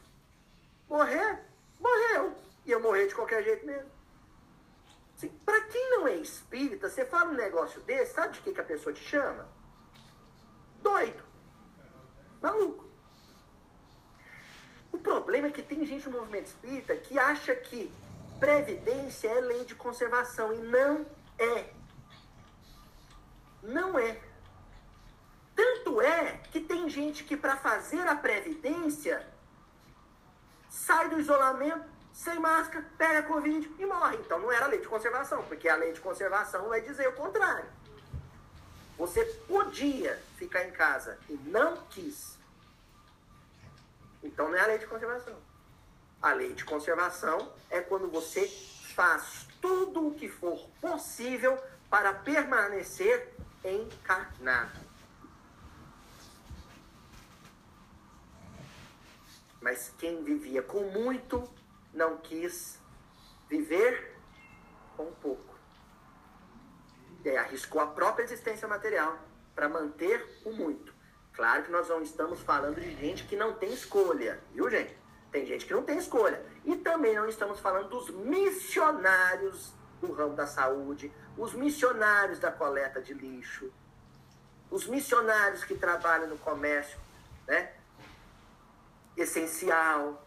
[0.88, 1.38] Morrer?
[1.80, 2.45] Morreu.
[2.66, 3.90] Ia morrer de qualquer jeito mesmo.
[5.16, 8.60] Assim, para quem não é espírita, você fala um negócio desse, sabe de que, que
[8.60, 9.48] a pessoa te chama?
[10.82, 11.24] Doido.
[12.42, 12.84] Maluco.
[14.92, 17.90] O problema é que tem gente no movimento espírita que acha que
[18.38, 21.06] previdência é lei de conservação e não
[21.38, 21.72] é.
[23.62, 24.20] Não é.
[25.54, 29.26] Tanto é que tem gente que, para fazer a previdência,
[30.68, 34.16] sai do isolamento sem máscara, pega Covid e morre.
[34.16, 37.68] Então não era lei de conservação, porque a lei de conservação vai dizer o contrário.
[38.96, 42.38] Você podia ficar em casa e não quis.
[44.22, 45.36] Então não é a lei de conservação.
[46.22, 48.48] A lei de conservação é quando você
[48.94, 54.80] faz tudo o que for possível para permanecer encarnado.
[59.60, 61.46] Mas quem vivia com muito
[61.96, 62.78] não quis
[63.48, 64.14] viver
[64.96, 65.56] com pouco.
[67.24, 69.18] E arriscou a própria existência material
[69.54, 70.94] para manter o muito.
[71.32, 74.96] Claro que nós não estamos falando de gente que não tem escolha, viu, gente?
[75.32, 76.44] Tem gente que não tem escolha.
[76.64, 83.00] E também não estamos falando dos missionários do ramo da saúde, os missionários da coleta
[83.00, 83.72] de lixo,
[84.70, 86.98] os missionários que trabalham no comércio,
[87.46, 87.72] né?
[89.16, 90.25] Essencial,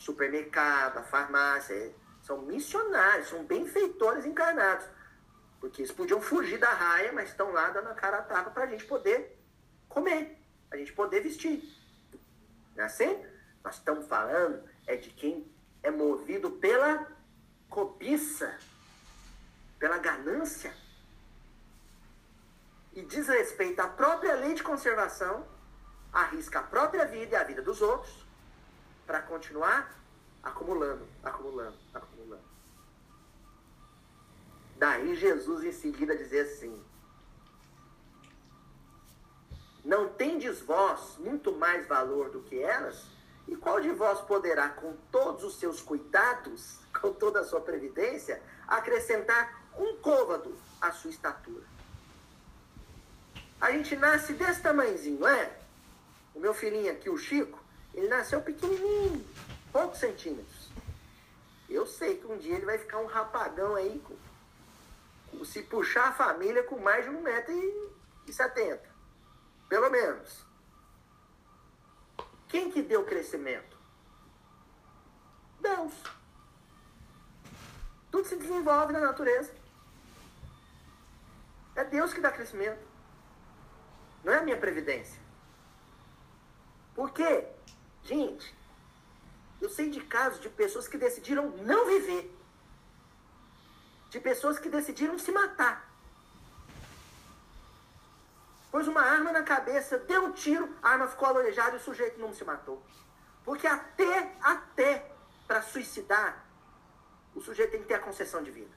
[0.00, 4.86] supermercado, a farmácia, são missionários, são benfeitores encarnados.
[5.60, 8.64] Porque eles podiam fugir da raia, mas estão lá dando a cara a tapa para
[8.64, 9.38] a gente poder
[9.88, 10.38] comer,
[10.70, 11.62] a gente poder vestir.
[12.74, 13.24] Não é assim?
[13.62, 15.46] Nós estamos falando é de quem
[15.82, 17.06] é movido pela
[17.68, 18.58] cobiça,
[19.78, 20.74] pela ganância
[22.94, 25.46] e desrespeita a própria lei de conservação,
[26.12, 28.29] arrisca a própria vida e a vida dos outros
[29.10, 29.92] para continuar
[30.40, 32.44] acumulando, acumulando, acumulando.
[34.76, 36.80] Daí Jesus em seguida dizer assim:
[39.84, 43.04] Não tendes vós muito mais valor do que elas?
[43.48, 48.40] E qual de vós poderá, com todos os seus cuidados, com toda a sua previdência,
[48.68, 51.64] acrescentar um côvado à sua estatura?
[53.60, 55.58] A gente nasce desse tamanhozinho, é?
[56.32, 57.59] O meu filhinho aqui, o Chico,
[57.94, 59.26] ele nasceu pequenininho,
[59.72, 60.70] poucos centímetros.
[61.68, 64.02] Eu sei que um dia ele vai ficar um rapagão aí,
[65.30, 68.80] com, se puxar a família com mais de 1,70m.
[69.68, 70.44] Pelo menos.
[72.48, 73.78] Quem que deu crescimento?
[75.60, 75.94] Deus.
[78.10, 79.54] Tudo se desenvolve na natureza.
[81.76, 82.84] É Deus que dá crescimento.
[84.24, 85.20] Não é a minha previdência.
[86.94, 87.46] Por quê?
[88.04, 88.54] Gente,
[89.60, 92.36] eu sei de casos de pessoas que decidiram não viver.
[94.08, 95.90] De pessoas que decidiram se matar
[98.70, 102.20] pôs uma arma na cabeça, deu um tiro, a arma ficou aloejada e o sujeito
[102.20, 102.82] não se matou.
[103.44, 105.10] Porque até, até
[105.46, 106.44] para suicidar,
[107.34, 108.74] o sujeito tem que ter a concessão de vida.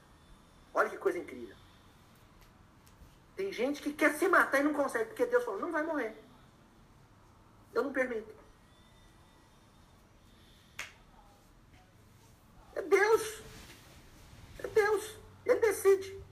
[0.72, 1.54] Olha que coisa incrível.
[3.36, 6.16] Tem gente que quer se matar e não consegue, porque Deus falou, não vai morrer.
[7.72, 8.32] Eu não permito.
[12.94, 13.42] Deus.
[14.60, 15.16] É Deus.
[15.44, 16.24] Ele decide.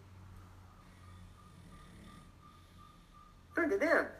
[3.48, 4.10] Está entendendo?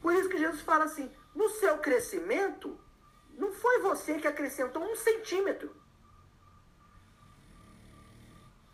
[0.00, 2.78] Por isso que Jesus fala assim: no seu crescimento,
[3.36, 5.74] não foi você que acrescentou um centímetro.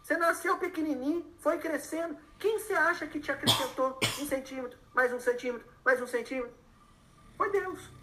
[0.02, 2.16] Você nasceu pequenininho, foi crescendo.
[2.38, 6.54] Quem você acha que te acrescentou um centímetro, mais um centímetro, mais um centímetro?
[7.36, 8.01] Foi Deus.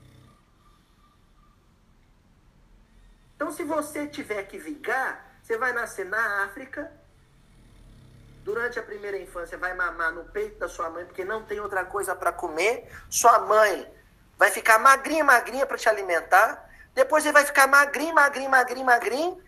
[3.40, 6.92] Então, se você tiver que vingar, você vai nascer na África,
[8.44, 11.86] durante a primeira infância vai mamar no peito da sua mãe porque não tem outra
[11.86, 13.90] coisa para comer, sua mãe
[14.38, 19.44] vai ficar magrinha, magrinha para te alimentar, depois ele vai ficar magrinho, magrinho, magrinho, magrinho,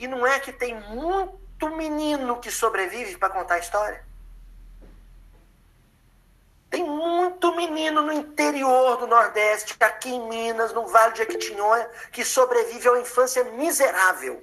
[0.00, 4.04] e não é que tem muito menino que sobrevive para contar a história?
[6.72, 12.24] Tem muito menino no interior do Nordeste, aqui em Minas, no Vale de Jequitinhonha, que
[12.24, 14.42] sobrevive a uma infância miserável.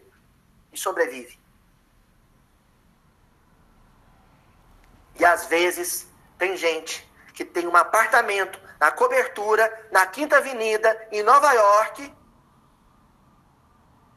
[0.72, 1.40] E sobrevive.
[5.20, 6.08] E às vezes
[6.38, 7.04] tem gente
[7.34, 12.16] que tem um apartamento na cobertura, na Quinta Avenida, em Nova York.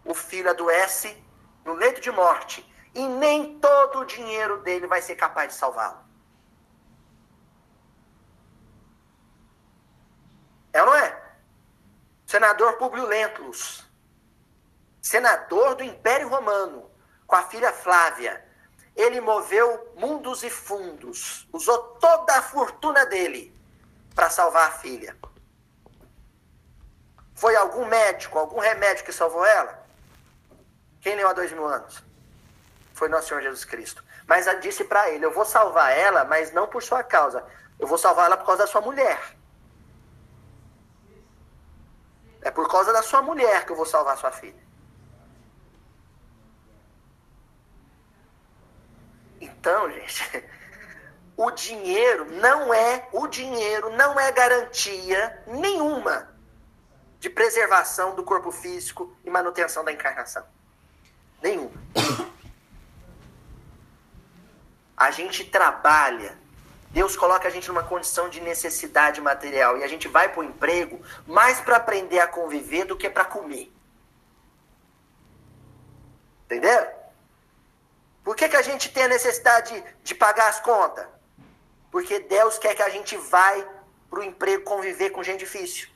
[0.04, 1.16] O filho adoece
[1.64, 2.62] no leito de morte.
[2.94, 6.01] E nem todo o dinheiro dele vai ser capaz de salvá-lo.
[10.72, 11.22] É ou não é?
[12.26, 13.86] Senador Publio Lentulus,
[15.00, 16.90] senador do Império Romano,
[17.26, 18.42] com a filha Flávia,
[18.94, 23.54] ele moveu mundos e fundos, usou toda a fortuna dele
[24.14, 25.16] para salvar a filha.
[27.34, 29.82] Foi algum médico, algum remédio que salvou ela?
[31.00, 32.02] Quem leu há dois mil anos?
[32.94, 34.04] Foi nosso Senhor Jesus Cristo.
[34.26, 37.44] Mas disse para ele: Eu vou salvar ela, mas não por sua causa.
[37.78, 39.18] Eu vou salvar ela por causa da sua mulher.
[42.42, 44.60] É por causa da sua mulher que eu vou salvar sua filha.
[49.40, 50.44] Então, gente,
[51.36, 56.28] o dinheiro não é, o dinheiro não é garantia nenhuma
[57.20, 60.44] de preservação do corpo físico e manutenção da encarnação.
[61.40, 61.80] Nenhuma.
[64.96, 66.41] A gente trabalha
[66.92, 70.44] Deus coloca a gente numa condição de necessidade material e a gente vai para o
[70.44, 73.72] emprego mais para aprender a conviver do que para comer.
[76.44, 76.86] Entendeu?
[78.22, 81.06] Por que, que a gente tem a necessidade de, pagar as contas?
[81.90, 83.66] Porque Deus quer que a gente vai
[84.10, 85.88] para o emprego conviver com gente difícil.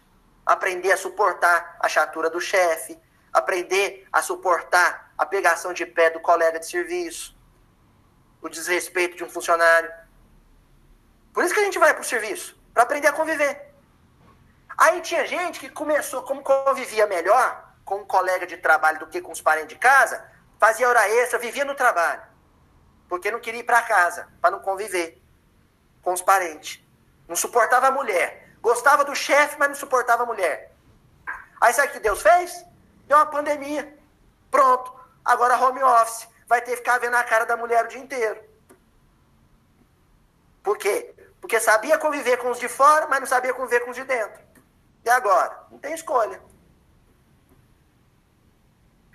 [0.47, 2.99] Aprender a suportar a chatura do chefe,
[3.33, 7.37] aprender a suportar a pegação de pé do colega de serviço,
[8.41, 9.93] o desrespeito de um funcionário.
[11.37, 13.71] Por isso que a gente vai para o serviço, para aprender a conviver.
[14.75, 19.21] Aí tinha gente que começou, como convivia melhor com um colega de trabalho do que
[19.21, 20.27] com os parentes de casa,
[20.59, 22.23] fazia hora extra, vivia no trabalho.
[23.07, 25.23] Porque não queria ir para casa, para não conviver
[26.01, 26.83] com os parentes.
[27.29, 28.49] Não suportava a mulher.
[28.63, 30.73] Gostava do chefe, mas não suportava a mulher.
[31.61, 32.65] Aí sabe o que Deus fez?
[33.07, 33.95] Deu uma pandemia.
[34.51, 34.91] Pronto.
[35.23, 36.27] Agora home office.
[36.47, 38.43] Vai ter que ficar vendo a cara da mulher o dia inteiro.
[40.63, 41.16] Por quê?
[41.47, 44.43] Porque sabia conviver com os de fora, mas não sabia conviver com os de dentro.
[45.05, 45.57] E agora?
[45.71, 46.43] Não tem escolha.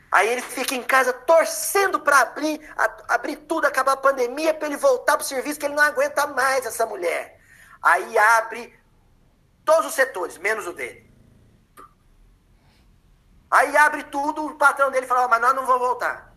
[0.09, 2.61] Aí ele fica em casa torcendo para abrir,
[3.09, 6.25] abrir tudo, acabar a pandemia, para ele voltar para o serviço, que ele não aguenta
[6.25, 7.37] mais essa mulher.
[7.81, 8.79] Aí abre
[9.65, 11.13] todos os setores, menos o dele.
[13.49, 16.33] Aí abre tudo, o patrão dele fala, mas nós não vamos voltar.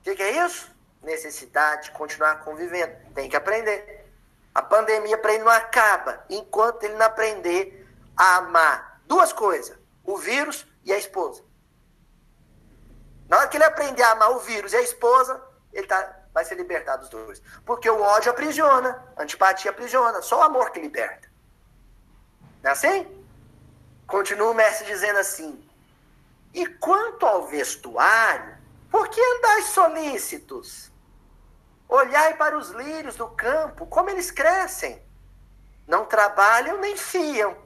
[0.00, 0.74] O que, que é isso?
[1.02, 2.96] Necessidade de continuar convivendo.
[3.14, 4.03] Tem que aprender.
[4.54, 7.86] A pandemia para ele não acaba enquanto ele não aprender
[8.16, 11.42] a amar duas coisas: o vírus e a esposa.
[13.28, 15.42] Na hora que ele aprender a amar o vírus e a esposa,
[15.72, 17.42] ele tá, vai ser libertado dos dois.
[17.64, 21.28] Porque o ódio aprisiona, a antipatia aprisiona, só o amor que liberta.
[22.62, 23.26] Não é assim?
[24.06, 25.68] Continua o mestre dizendo assim:
[26.52, 28.56] E quanto ao vestuário,
[28.90, 30.93] por que andais solícitos?
[31.88, 35.02] Olhai para os lírios do campo, como eles crescem.
[35.86, 37.56] Não trabalham nem fiam.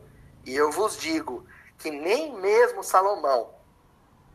[0.44, 1.46] E eu vos digo
[1.78, 3.54] que nem mesmo Salomão,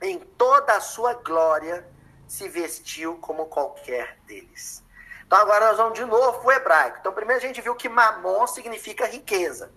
[0.02, 1.88] em toda a sua glória,
[2.28, 4.84] se vestiu como qualquer deles.
[5.26, 6.98] Então agora nós vamos de novo para o hebraico.
[7.00, 9.72] Então primeiro a gente viu que mamon significa riqueza.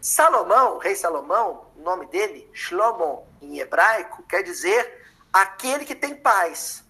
[0.00, 5.00] Salomão, rei Salomão, o nome dele, Shlomo, em hebraico, quer dizer
[5.32, 6.84] aquele que tem paz.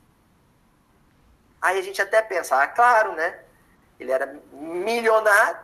[1.62, 3.38] Aí a gente até pensa, ah, claro, né?
[4.00, 5.60] Ele era milionário,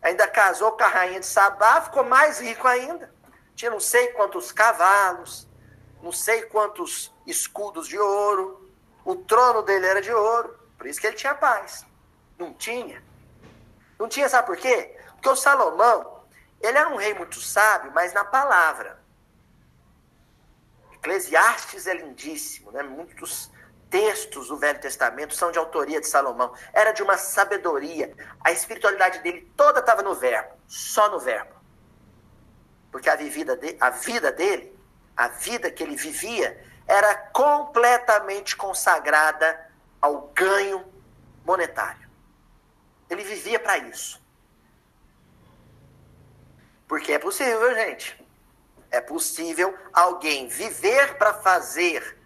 [0.00, 3.12] ainda casou com a rainha de Sabá, ficou mais rico ainda.
[3.54, 5.46] Tinha não sei quantos cavalos,
[6.02, 8.72] não sei quantos escudos de ouro.
[9.04, 11.84] O trono dele era de ouro, por isso que ele tinha paz.
[12.38, 13.02] Não tinha.
[13.98, 14.96] Não tinha, sabe por quê?
[15.12, 16.24] Porque o Salomão,
[16.60, 18.98] ele era um rei muito sábio, mas na palavra.
[20.94, 22.82] Eclesiastes é lindíssimo, né?
[22.82, 23.50] Muitos
[23.90, 26.52] textos do Velho Testamento são de autoria de Salomão.
[26.72, 28.14] Era de uma sabedoria.
[28.42, 31.54] A espiritualidade dele toda estava no verbo, só no verbo.
[32.90, 34.76] Porque a, vivida de, a vida dele,
[35.16, 39.70] a vida que ele vivia, era completamente consagrada
[40.00, 40.84] ao ganho
[41.44, 42.08] monetário.
[43.10, 44.22] Ele vivia para isso.
[46.86, 48.18] Porque é possível, gente.
[48.90, 52.17] É possível alguém viver para fazer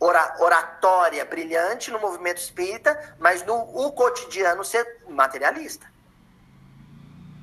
[0.00, 5.86] oratória brilhante no movimento espírita, mas no o cotidiano ser materialista.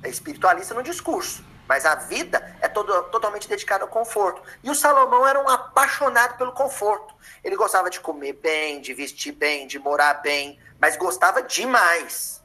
[0.02, 4.42] É espiritualista no discurso, mas a vida é todo, totalmente dedicada ao conforto.
[4.62, 7.14] E o Salomão era um apaixonado pelo conforto.
[7.44, 12.42] Ele gostava de comer bem, de vestir bem, de morar bem, mas gostava demais.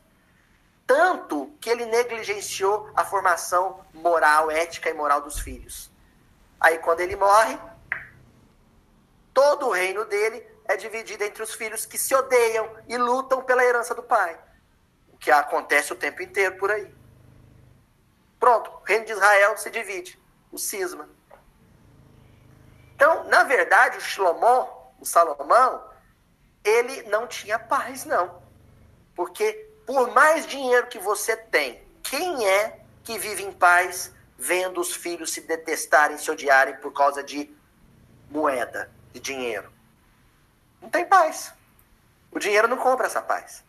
[0.86, 5.90] Tanto que ele negligenciou a formação moral, ética e moral dos filhos.
[6.60, 7.58] Aí, quando ele morre,
[9.34, 13.64] todo o reino dele é dividido entre os filhos que se odeiam e lutam pela
[13.64, 14.38] herança do pai.
[15.12, 16.94] O que acontece o tempo inteiro por aí.
[18.40, 20.20] Pronto, o reino de Israel se divide,
[20.52, 21.10] o cisma.
[22.96, 25.84] Então, na verdade, o Shlomo, o Salomão,
[26.64, 28.42] ele não tinha paz, não.
[29.16, 34.94] Porque por mais dinheiro que você tem, quem é que vive em paz vendo os
[34.94, 37.54] filhos se detestarem, se odiarem por causa de
[38.30, 39.72] moeda, de dinheiro?
[40.82, 41.54] Não tem paz.
[42.32, 43.64] O dinheiro não compra essa paz.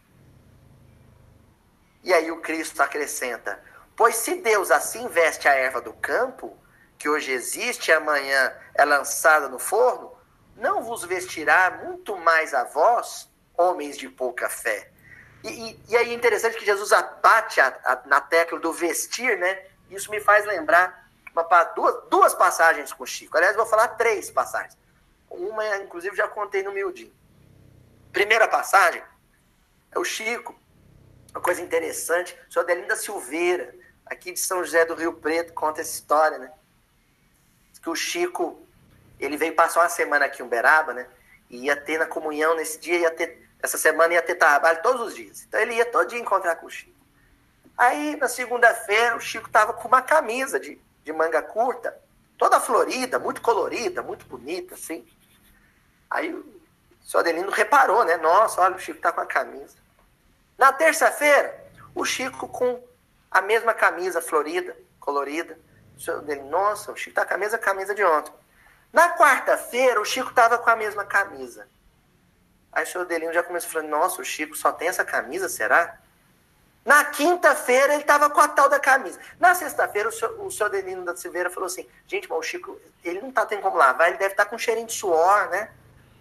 [2.03, 3.63] E aí o Cristo acrescenta:
[3.97, 6.57] Pois se Deus assim veste a erva do campo,
[6.99, 10.13] que hoje existe e amanhã é lançada no forno,
[10.57, 14.91] não vos vestirá muito mais a vós, homens de pouca fé.
[15.43, 19.39] E, e, e aí é interessante que Jesus abate a, a, na tecla do vestir,
[19.39, 19.67] né?
[19.91, 23.37] Isso me faz lembrar uma, duas, duas passagens com Chico.
[23.37, 24.77] Aliás, vou falar três passagens.
[25.35, 27.13] Uma, inclusive, já contei no miudinho.
[28.13, 29.03] Primeira passagem
[29.91, 30.55] é o Chico.
[31.31, 33.75] Uma coisa interessante, o senhor Delinda Silveira,
[34.07, 36.53] aqui de São José do Rio Preto, conta essa história, né?
[37.83, 38.65] Que o Chico
[39.19, 41.07] ele veio passar uma semana aqui em Uberaba, né?
[41.51, 45.09] E ia ter na comunhão nesse dia, ia ter, essa semana ia ter trabalho todos
[45.09, 45.43] os dias.
[45.43, 46.95] Então ele ia todo dia encontrar com o Chico.
[47.77, 51.99] Aí na segunda-feira o Chico tava com uma camisa de, de manga curta,
[52.39, 55.07] toda florida, muito colorida, muito bonita, assim.
[56.11, 56.45] Aí o
[57.03, 58.17] senhor Adelino reparou, né?
[58.17, 59.77] Nossa, olha, o Chico tá com a camisa.
[60.57, 62.83] Na terça-feira, o Chico com
[63.31, 65.59] a mesma camisa florida, colorida.
[65.97, 68.33] O senhor Adelino, nossa, o Chico tá com a mesma camisa de ontem.
[68.93, 71.67] Na quarta-feira, o Chico estava com a mesma camisa.
[72.73, 75.99] Aí o senhor Delino já começou falando: Nossa, o Chico só tem essa camisa, será?
[76.85, 79.19] Na quinta-feira, ele estava com a tal da camisa.
[79.41, 82.79] Na sexta-feira, o senhor, o senhor Delino da Silveira falou assim: Gente, mas o Chico,
[83.03, 85.49] ele não está tendo como lavar, ele deve estar tá com um cheirinho de suor,
[85.49, 85.71] né?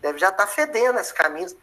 [0.04, 1.58] Deve já estar tá fedendo essa camisa.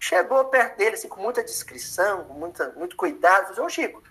[0.00, 3.48] Chegou perto dele, assim, com muita discrição, com muita, muito cuidado.
[3.48, 4.02] Falou: Ô, Chico,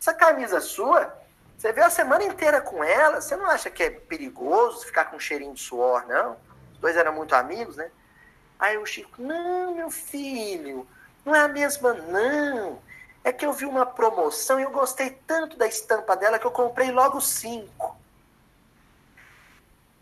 [0.00, 1.14] essa camisa sua
[1.58, 5.16] você vê a semana inteira com ela, você não acha que é perigoso ficar com
[5.16, 6.36] um cheirinho de suor, não?
[6.72, 7.90] Os dois eram muito amigos, né?
[8.56, 10.86] Aí o Chico, não, meu filho,
[11.24, 12.78] não é a mesma, não.
[13.24, 16.52] É que eu vi uma promoção e eu gostei tanto da estampa dela que eu
[16.52, 17.97] comprei logo cinco.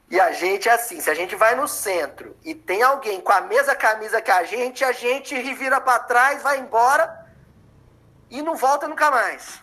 [0.08, 3.32] E a gente é assim, se a gente vai no centro e tem alguém com
[3.32, 7.26] a mesma camisa que a gente, a gente revira para trás, vai embora
[8.30, 9.60] e não volta nunca mais.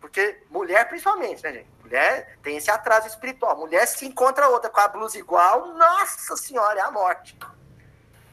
[0.00, 1.68] Porque mulher, principalmente, né, gente?
[1.82, 3.56] Mulher tem esse atraso espiritual.
[3.56, 7.36] Mulher se encontra outra com a blusa igual, nossa senhora, é a morte.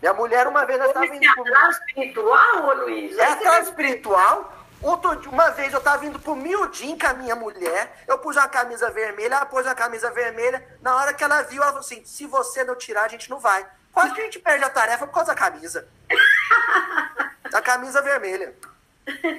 [0.02, 1.26] Minha mulher, uma vez, ela estava indo.
[1.26, 3.18] É atraso espiritual, ô Luiz?
[3.18, 4.54] É atraso espiritual.
[4.82, 8.48] Outro, uma vez eu estava indo pro Mildin com a minha mulher, eu pus uma
[8.48, 10.64] camisa vermelha, ela pôs uma camisa vermelha.
[10.82, 13.40] Na hora que ela viu, ela falou assim: se você não tirar, a gente não
[13.40, 13.66] vai.
[13.92, 15.88] Quase que a gente perde a tarefa por causa da camisa.
[17.50, 18.54] da camisa vermelha.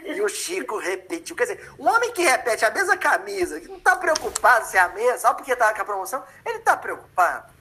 [0.05, 1.37] E o Chico repetiu.
[1.37, 4.81] Quer dizer, um homem que repete a mesma camisa, que não está preocupado se é
[4.81, 7.53] a mesma, só porque está com a promoção, ele está preocupado.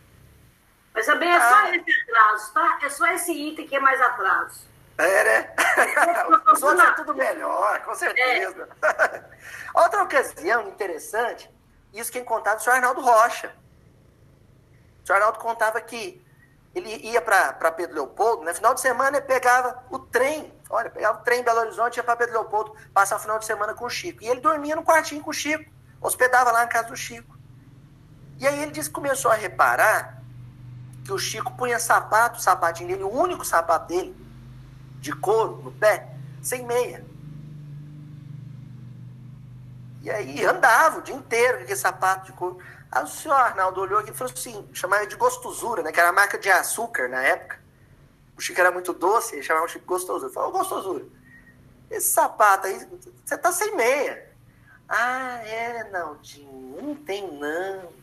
[0.94, 1.76] Mas também é só ah.
[1.76, 2.80] esse atraso, tá?
[2.82, 4.66] É só esse item que é mais atraso.
[4.98, 5.54] É, né?
[6.52, 8.68] Os outros é tudo melhor, com certeza.
[8.82, 9.24] É.
[9.80, 11.50] Outra ocasião interessante,
[11.94, 13.54] isso quem contava é o Arnaldo Rocha.
[15.04, 16.26] O senhor Arnaldo contava que
[16.74, 18.54] ele ia para Pedro Leopoldo, no né?
[18.54, 22.04] final de semana ele pegava o trem, olha, pegava o trem em Belo Horizonte, ia
[22.04, 24.24] para Pedro Leopoldo, passar o final de semana com o Chico.
[24.24, 25.72] E ele dormia no quartinho com o Chico,
[26.02, 27.38] hospedava lá na casa do Chico.
[28.40, 30.22] E aí ele disse que começou a reparar
[31.04, 34.16] que o Chico punha sapato, o sapatinho dele, o único sapato dele,
[35.00, 37.06] de couro, no pé, sem meia.
[40.02, 42.58] E aí andava o dia inteiro com aquele sapato de couro.
[42.92, 45.92] Aí o senhor Arnaldo olhou aqui e falou assim, chamava de gostosura, né?
[45.92, 47.60] Que era a marca de açúcar na época.
[48.38, 50.32] O Chico era muito doce, ele chamava o Chico gostosura.
[50.32, 51.06] Falou, gostosura,
[51.90, 52.88] esse sapato aí,
[53.26, 54.30] você tá sem meia.
[54.88, 57.97] Ah, é, Naldinho, não tem não.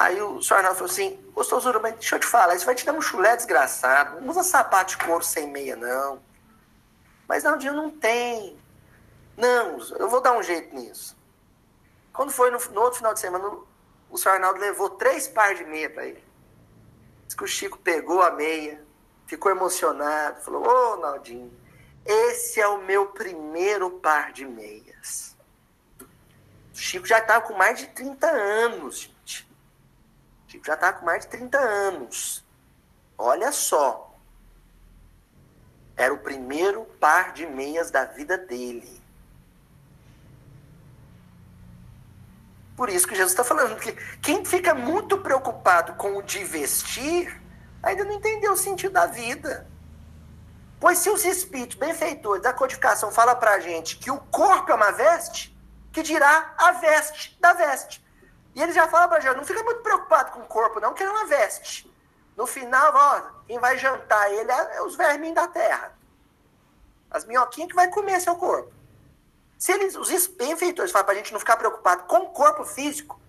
[0.00, 2.86] Aí o senhor Arnaldo falou assim, gostosura, mas deixa eu te falar, isso vai te
[2.86, 4.18] dar um chulé desgraçado.
[4.22, 6.22] Não usa sapato de couro sem meia, não.
[7.28, 8.58] Mas Naldinho não tem.
[9.36, 11.14] Não, eu vou dar um jeito nisso.
[12.14, 13.46] Quando foi no, no outro final de semana,
[14.08, 16.24] o senhor Arnaldo levou três pares de meia para ele.
[17.26, 18.82] Diz que o Chico pegou a meia,
[19.26, 21.52] ficou emocionado, falou: Ô, oh, Naldinho,
[22.06, 25.36] esse é o meu primeiro par de meias.
[26.00, 29.14] O Chico já estava com mais de 30 anos,
[30.64, 32.44] já estava com mais de 30 anos.
[33.16, 34.16] Olha só.
[35.96, 39.00] Era o primeiro par de meias da vida dele.
[42.76, 43.92] Por isso que Jesus está falando que
[44.22, 47.38] quem fica muito preocupado com o de vestir,
[47.82, 49.68] ainda não entendeu o sentido da vida.
[50.80, 54.74] Pois se os espíritos benfeitores da codificação falam para a gente que o corpo é
[54.74, 55.54] uma veste,
[55.92, 58.02] que dirá a veste da veste.
[58.54, 61.02] E ele já fala para gente, não fica muito preocupado com o corpo não, que
[61.02, 61.90] ele é uma veste.
[62.36, 65.96] No final, ó, quem vai jantar ele é os vermes da terra.
[67.10, 68.72] As minhoquinhas que vai comer seu corpo.
[69.58, 73.20] Se eles, os benfeitores falam para a gente não ficar preocupado com o corpo físico,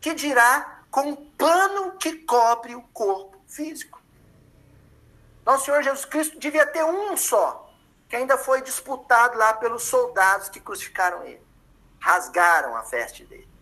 [0.00, 4.00] que dirá com o pano que cobre o corpo físico.
[5.44, 7.72] Nosso Senhor Jesus Cristo devia ter um só,
[8.08, 11.46] que ainda foi disputado lá pelos soldados que crucificaram ele.
[12.00, 13.55] Rasgaram a veste dele.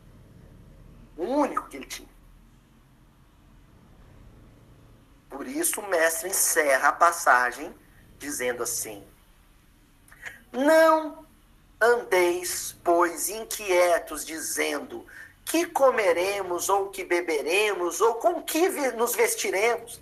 [1.17, 2.09] O único que ele tinha.
[5.29, 7.75] Por isso o mestre encerra a passagem
[8.19, 9.05] dizendo assim:
[10.53, 11.27] Não
[11.81, 15.07] andeis, pois, inquietos, dizendo:
[15.45, 20.01] que comeremos, ou que beberemos, ou com que nos vestiremos.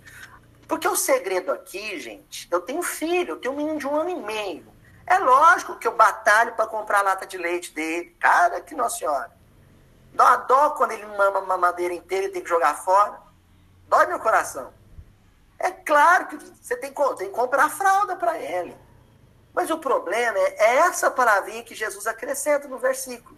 [0.67, 4.09] Porque o segredo aqui, gente, eu tenho filho, eu tenho um menino de um ano
[4.09, 4.65] e meio.
[5.05, 8.15] É lógico que eu batalho para comprar a lata de leite dele.
[8.19, 9.42] Cara, que Nossa Senhora.
[10.13, 13.19] Dó dó quando ele mama uma madeira inteira e tem que jogar fora.
[13.87, 14.73] Dói meu coração.
[15.59, 18.75] É claro que você tem, tem que comprar fralda para ele.
[19.53, 23.37] Mas o problema é, é essa palavrinha que Jesus acrescenta no versículo.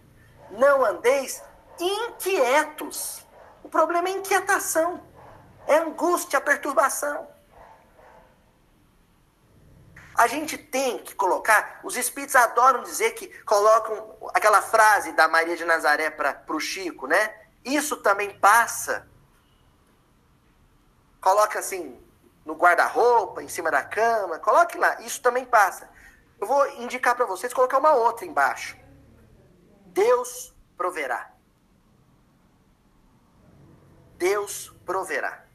[0.50, 1.42] Não andeis
[1.78, 3.24] inquietos.
[3.62, 5.02] O problema é inquietação,
[5.66, 7.28] é angústia, perturbação.
[10.16, 15.56] A gente tem que colocar, os espíritos adoram dizer que colocam aquela frase da Maria
[15.56, 17.34] de Nazaré para o Chico, né?
[17.62, 19.06] Isso também passa.
[21.20, 22.00] Coloca assim
[22.46, 25.90] no guarda-roupa, em cima da cama, coloque lá, isso também passa.
[26.40, 28.76] Eu vou indicar para vocês colocar uma outra embaixo.
[29.86, 31.30] Deus proverá.
[34.16, 35.45] Deus proverá.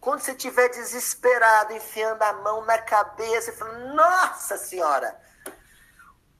[0.00, 5.20] Quando você estiver desesperado, enfiando a mão na cabeça e falando, nossa senhora,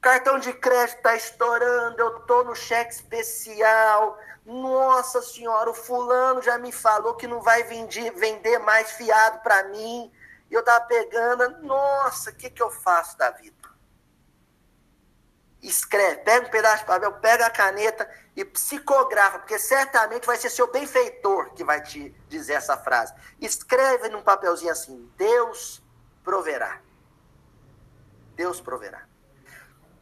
[0.01, 6.57] cartão de crédito está estourando, eu estou no cheque especial, nossa senhora, o fulano já
[6.57, 10.11] me falou que não vai vender, vender mais fiado para mim.
[10.49, 13.60] E eu tava pegando, nossa, o que, que eu faço da vida?
[15.61, 20.49] Escreve, pega um pedaço de papel, pega a caneta e psicografa, porque certamente vai ser
[20.49, 23.13] seu benfeitor que vai te dizer essa frase.
[23.39, 25.83] Escreve num papelzinho assim: Deus
[26.23, 26.79] proverá.
[28.35, 29.03] Deus proverá.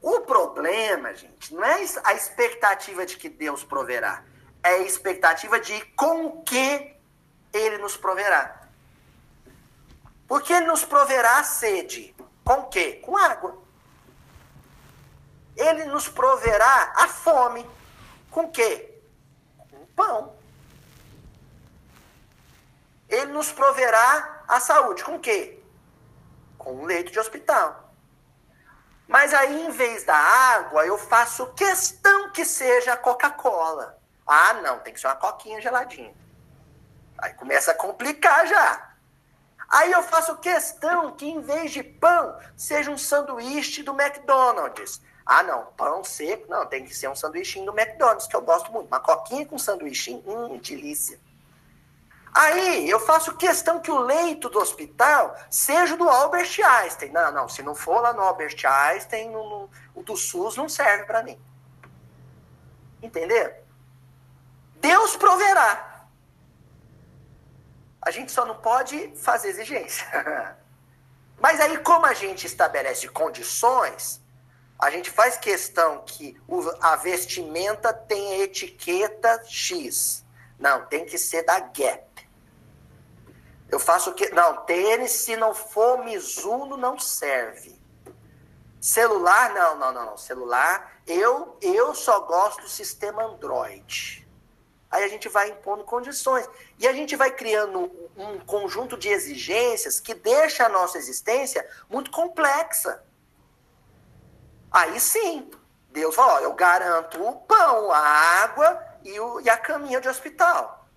[0.01, 4.23] O problema, gente, não é a expectativa de que Deus proverá,
[4.63, 6.95] é a expectativa de com que
[7.51, 8.61] ele nos proverá.
[10.25, 12.15] Porque ele nos proverá sede.
[12.45, 13.01] Com quê?
[13.03, 13.61] Com água.
[15.59, 17.69] Ele nos proverá a fome.
[18.31, 19.01] Com quê?
[19.57, 20.33] Com pão.
[23.09, 25.03] Ele nos proverá a saúde.
[25.03, 25.61] Com quê?
[26.57, 27.91] Com um leito de hospital.
[29.05, 33.99] Mas aí, em vez da água, eu faço questão que seja a Coca-Cola.
[34.25, 36.13] Ah, não, tem que ser uma coquinha geladinha.
[37.17, 38.93] Aí começa a complicar já.
[39.67, 45.01] Aí eu faço questão que em vez de pão, seja um sanduíche do McDonald's.
[45.31, 48.71] Ah, não, pão seco, não, tem que ser um sanduíche do McDonald's, que eu gosto
[48.71, 48.87] muito.
[48.87, 51.19] Uma coquinha com sanduíche, hum, delícia.
[52.33, 57.11] Aí eu faço questão que o leito do hospital seja do Albert Einstein.
[57.11, 60.67] Não, não, se não for lá no Albert Einstein, no, no, o do SUS não
[60.67, 61.39] serve para mim.
[62.99, 63.53] Entendeu?
[64.77, 66.07] Deus proverá.
[68.01, 70.07] A gente só não pode fazer exigência.
[71.39, 74.18] Mas aí, como a gente estabelece condições,
[74.79, 76.39] a gente faz questão que
[76.79, 80.25] a vestimenta tem etiqueta X.
[80.57, 82.07] Não, tem que ser da Gap.
[83.69, 84.29] Eu faço que.
[84.29, 87.77] Não, tênis, se não for Mizuno, não serve.
[88.79, 90.17] Celular, não, não, não, não.
[90.17, 94.25] Celular, eu, eu só gosto do sistema Android.
[94.89, 96.49] Aí a gente vai impondo condições.
[96.79, 102.09] E a gente vai criando um conjunto de exigências que deixa a nossa existência muito
[102.09, 103.03] complexa.
[104.71, 105.49] Aí sim,
[105.89, 110.07] Deus fala: ó, eu garanto o pão, a água e, o, e a caminha de
[110.07, 110.87] hospital.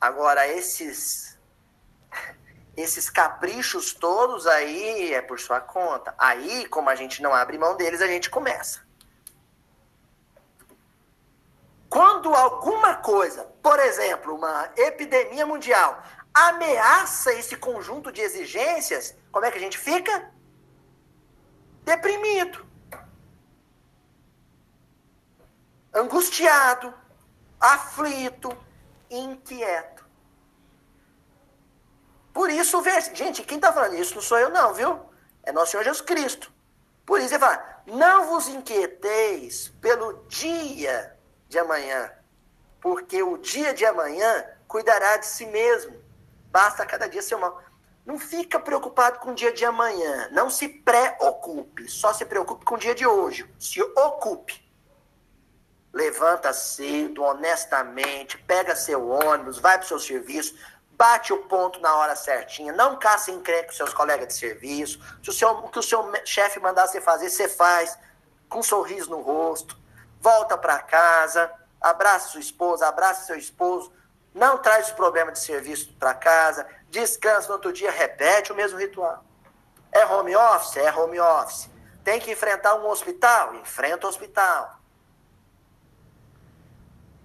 [0.00, 1.38] Agora, esses
[2.76, 6.14] esses caprichos todos aí é por sua conta.
[6.18, 8.84] Aí, como a gente não abre mão deles, a gente começa.
[11.88, 16.02] Quando alguma coisa, por exemplo, uma epidemia mundial,
[16.34, 20.28] ameaça esse conjunto de exigências, como é que a gente fica?
[21.84, 22.66] Deprimido.
[25.94, 26.92] Angustiado,
[27.60, 28.50] aflito,
[29.08, 30.04] inquieto.
[32.32, 32.82] Por isso,
[33.14, 35.00] gente, quem está falando isso não sou eu, não, viu?
[35.44, 36.52] É nosso Senhor Jesus Cristo.
[37.06, 41.16] Por isso ele fala: não vos inquieteis pelo dia
[41.48, 42.10] de amanhã,
[42.80, 46.02] porque o dia de amanhã cuidará de si mesmo.
[46.50, 47.62] Basta cada dia ser mal.
[48.04, 50.28] Não fica preocupado com o dia de amanhã.
[50.32, 51.88] Não se preocupe.
[51.88, 53.48] Só se preocupe com o dia de hoje.
[53.58, 54.63] Se ocupe.
[55.94, 60.58] Levanta cedo, honestamente, pega seu ônibus, vai para o seu serviço,
[60.90, 65.00] bate o ponto na hora certinha, não caça encrenca com seus colegas de serviço.
[65.22, 67.96] Se o, seu, o que o seu chefe mandar você fazer, você faz,
[68.48, 69.78] com um sorriso no rosto.
[70.20, 71.48] Volta para casa,
[71.80, 73.92] abraça sua esposa, abraça seu esposo,
[74.34, 78.80] não traz o problema de serviço para casa, descansa no outro dia, repete o mesmo
[78.80, 79.24] ritual.
[79.92, 80.76] É home office?
[80.76, 81.70] É home office.
[82.02, 83.54] Tem que enfrentar um hospital?
[83.54, 84.83] Enfrenta o hospital.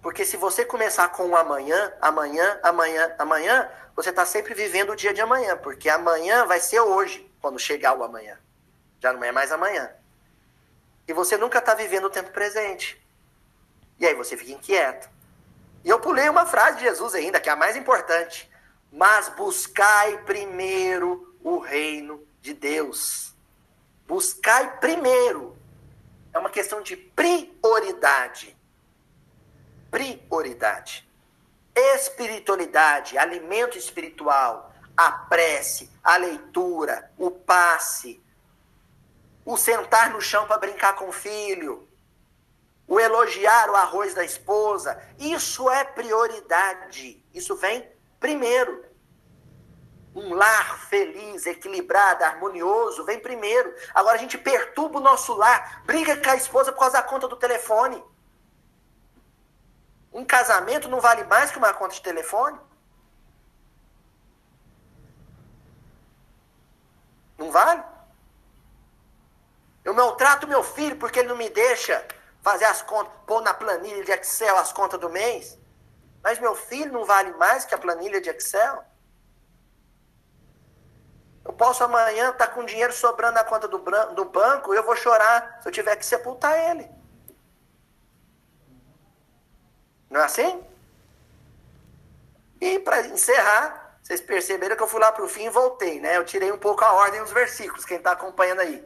[0.01, 4.95] Porque se você começar com o amanhã, amanhã, amanhã, amanhã, você está sempre vivendo o
[4.95, 8.37] dia de amanhã, porque amanhã vai ser hoje, quando chegar o amanhã.
[9.01, 9.91] Já não é mais amanhã.
[11.07, 13.01] E você nunca está vivendo o tempo presente.
[13.99, 15.09] E aí você fica inquieto.
[15.83, 18.49] E eu pulei uma frase de Jesus ainda, que é a mais importante.
[18.91, 23.33] Mas buscai primeiro o reino de Deus.
[24.07, 25.57] Buscai primeiro.
[26.33, 28.58] É uma questão de prioridade
[29.89, 31.07] prioridade.
[31.75, 38.21] Espiritualidade, alimento espiritual, a prece, a leitura, o passe,
[39.45, 41.87] o sentar no chão para brincar com o filho,
[42.89, 47.23] o elogiar o arroz da esposa, isso é prioridade.
[47.33, 47.87] Isso vem
[48.19, 48.83] primeiro.
[50.15, 53.71] Um lar feliz, equilibrado, harmonioso, vem primeiro.
[53.93, 57.27] Agora a gente perturba o nosso lar, briga com a esposa por causa da conta
[57.27, 58.03] do telefone.
[60.11, 62.59] Um casamento não vale mais que uma conta de telefone?
[67.37, 67.83] Não vale?
[69.83, 72.05] Eu maltrato meu filho porque ele não me deixa
[72.41, 75.57] fazer as contas, pôr na planilha de Excel as contas do mês.
[76.21, 78.83] Mas meu filho não vale mais que a planilha de Excel?
[81.45, 84.83] Eu posso amanhã estar tá com dinheiro sobrando na conta do, do banco e eu
[84.83, 86.98] vou chorar se eu tiver que sepultar ele.
[90.09, 90.63] Não é assim?
[92.59, 96.17] E para encerrar, vocês perceberam que eu fui lá para o fim e voltei, né?
[96.17, 98.83] Eu tirei um pouco a ordem dos versículos, quem está acompanhando aí.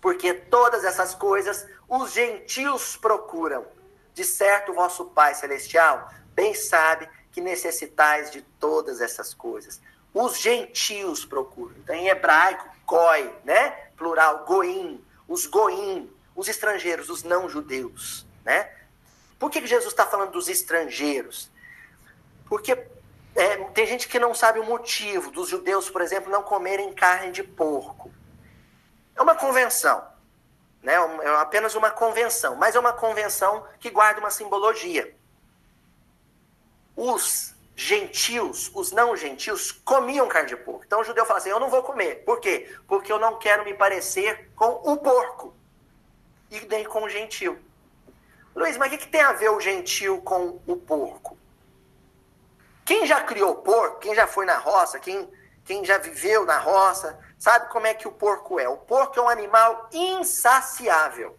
[0.00, 3.66] Porque todas essas coisas os gentios procuram.
[4.14, 9.80] De certo, vosso Pai Celestial bem sabe que necessitais de todas essas coisas.
[10.14, 11.74] Os gentios procuram.
[11.78, 13.70] Então, em hebraico, goi, né?
[13.96, 15.02] Plural, goim.
[15.26, 18.70] Os goim, os estrangeiros, os não judeus, né?
[19.42, 21.50] Por que Jesus está falando dos estrangeiros?
[22.46, 22.78] Porque
[23.34, 27.32] é, tem gente que não sabe o motivo dos judeus, por exemplo, não comerem carne
[27.32, 28.08] de porco.
[29.16, 30.06] É uma convenção.
[30.80, 30.92] Né?
[30.94, 35.12] É apenas uma convenção, mas é uma convenção que guarda uma simbologia.
[36.94, 40.84] Os gentios, os não gentios, comiam carne de porco.
[40.86, 42.22] Então o judeu fala assim: eu não vou comer.
[42.24, 42.72] Por quê?
[42.86, 45.52] Porque eu não quero me parecer com o porco
[46.48, 47.71] e nem com o gentio.
[48.54, 51.38] Luiz, mas o que, que tem a ver o gentil com o porco?
[52.84, 55.30] Quem já criou porco, quem já foi na roça, quem,
[55.64, 58.68] quem já viveu na roça, sabe como é que o porco é.
[58.68, 61.38] O porco é um animal insaciável.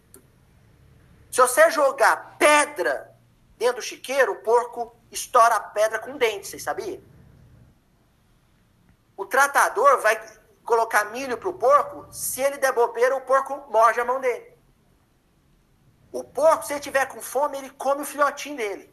[1.30, 3.14] Se você jogar pedra
[3.56, 7.00] dentro do chiqueiro, o porco estoura a pedra com dente, vocês sabiam?
[9.16, 10.20] O tratador vai
[10.64, 14.53] colocar milho para o porco, se ele der bobeira, o porco morde a mão dele.
[16.14, 18.88] O porco, se ele tiver com fome, ele come o filhotinho dele.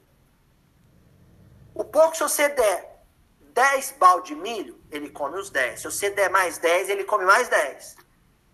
[1.72, 3.06] O porco, se você der
[3.54, 5.82] 10 balde de milho, ele come os 10.
[5.82, 7.96] Se você der mais 10, ele come mais 10.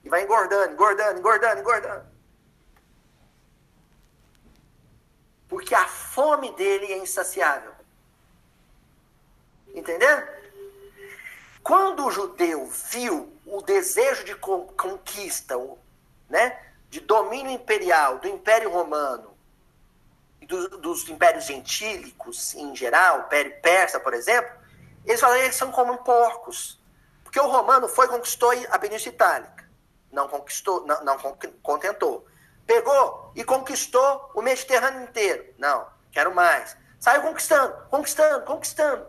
[0.04, 2.06] E vai engordando, engordando, engordando, engordando.
[5.48, 7.74] Porque a fome dele é insaciável.
[9.74, 10.28] Entendeu?
[11.64, 15.56] Quando o judeu viu o desejo de conquista,
[16.30, 16.67] né?
[16.90, 19.38] De domínio imperial do Império Romano
[20.42, 24.52] e do, dos impérios gentílicos em geral, Império Persa, por exemplo,
[25.06, 26.80] Eles falam que são como porcos.
[27.24, 29.70] Porque o romano foi conquistou a Península Itálica.
[30.12, 31.18] Não conquistou, não, não
[31.62, 32.26] contentou.
[32.66, 35.54] Pegou e conquistou o Mediterrâneo inteiro.
[35.58, 36.76] Não, quero mais.
[37.00, 39.06] Saiu conquistando, conquistando, conquistando.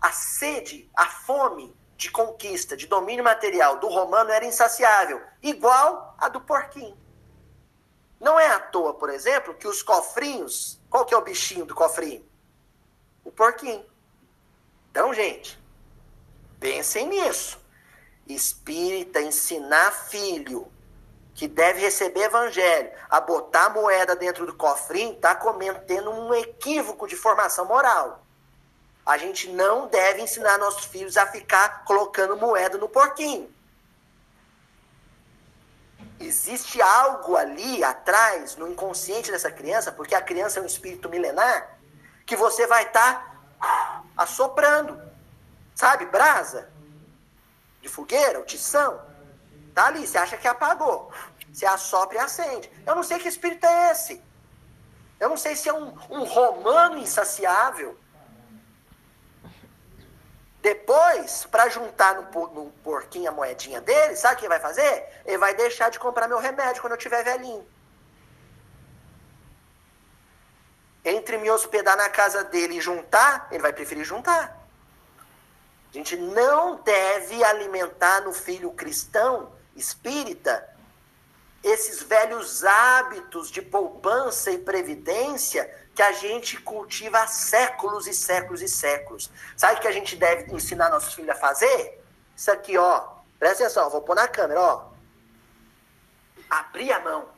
[0.00, 6.28] A sede, a fome de conquista, de domínio material do romano era insaciável, igual a
[6.28, 6.96] do porquinho.
[8.22, 11.74] Não é à toa, por exemplo, que os cofrinhos, qual que é o bichinho do
[11.74, 12.24] cofrinho?
[13.24, 13.84] O porquinho.
[14.92, 15.60] Então, gente,
[16.60, 17.58] pensem nisso.
[18.28, 20.70] Espírita ensinar filho
[21.34, 27.16] que deve receber evangelho a botar moeda dentro do cofrinho, está cometendo um equívoco de
[27.16, 28.24] formação moral.
[29.04, 33.52] A gente não deve ensinar nossos filhos a ficar colocando moeda no porquinho.
[36.26, 41.78] Existe algo ali atrás, no inconsciente dessa criança, porque a criança é um espírito milenar,
[42.24, 45.00] que você vai estar tá assoprando.
[45.74, 46.70] Sabe, brasa
[47.82, 49.02] de fogueira, o tição.
[49.74, 51.12] Tá ali, você acha que apagou.
[51.52, 52.70] Você assopra e acende.
[52.86, 54.22] Eu não sei que espírito é esse.
[55.18, 57.98] Eu não sei se é um, um romano insaciável.
[60.62, 65.08] Depois, para juntar no, no porquinho a moedinha dele, sabe o que ele vai fazer?
[65.26, 67.66] Ele vai deixar de comprar meu remédio quando eu tiver velhinho.
[71.04, 74.56] Entre me hospedar na casa dele e juntar, ele vai preferir juntar.
[75.90, 80.71] A gente não deve alimentar no filho cristão, espírita,
[81.62, 88.62] esses velhos hábitos de poupança e previdência que a gente cultiva há séculos e séculos
[88.62, 89.30] e séculos.
[89.56, 92.02] Sabe o que a gente deve ensinar nossos filhos a fazer?
[92.36, 93.12] Isso aqui, ó.
[93.38, 94.90] Presta atenção, vou pôr na câmera, ó.
[96.50, 97.28] Abrir a mão.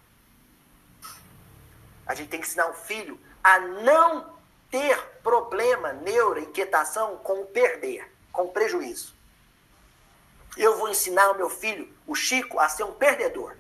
[2.07, 4.35] A gente tem que ensinar o filho a não
[4.71, 9.15] ter problema, neuro, inquietação com perder, com prejuízo.
[10.57, 13.57] Eu vou ensinar o meu filho, o Chico, a ser um perdedor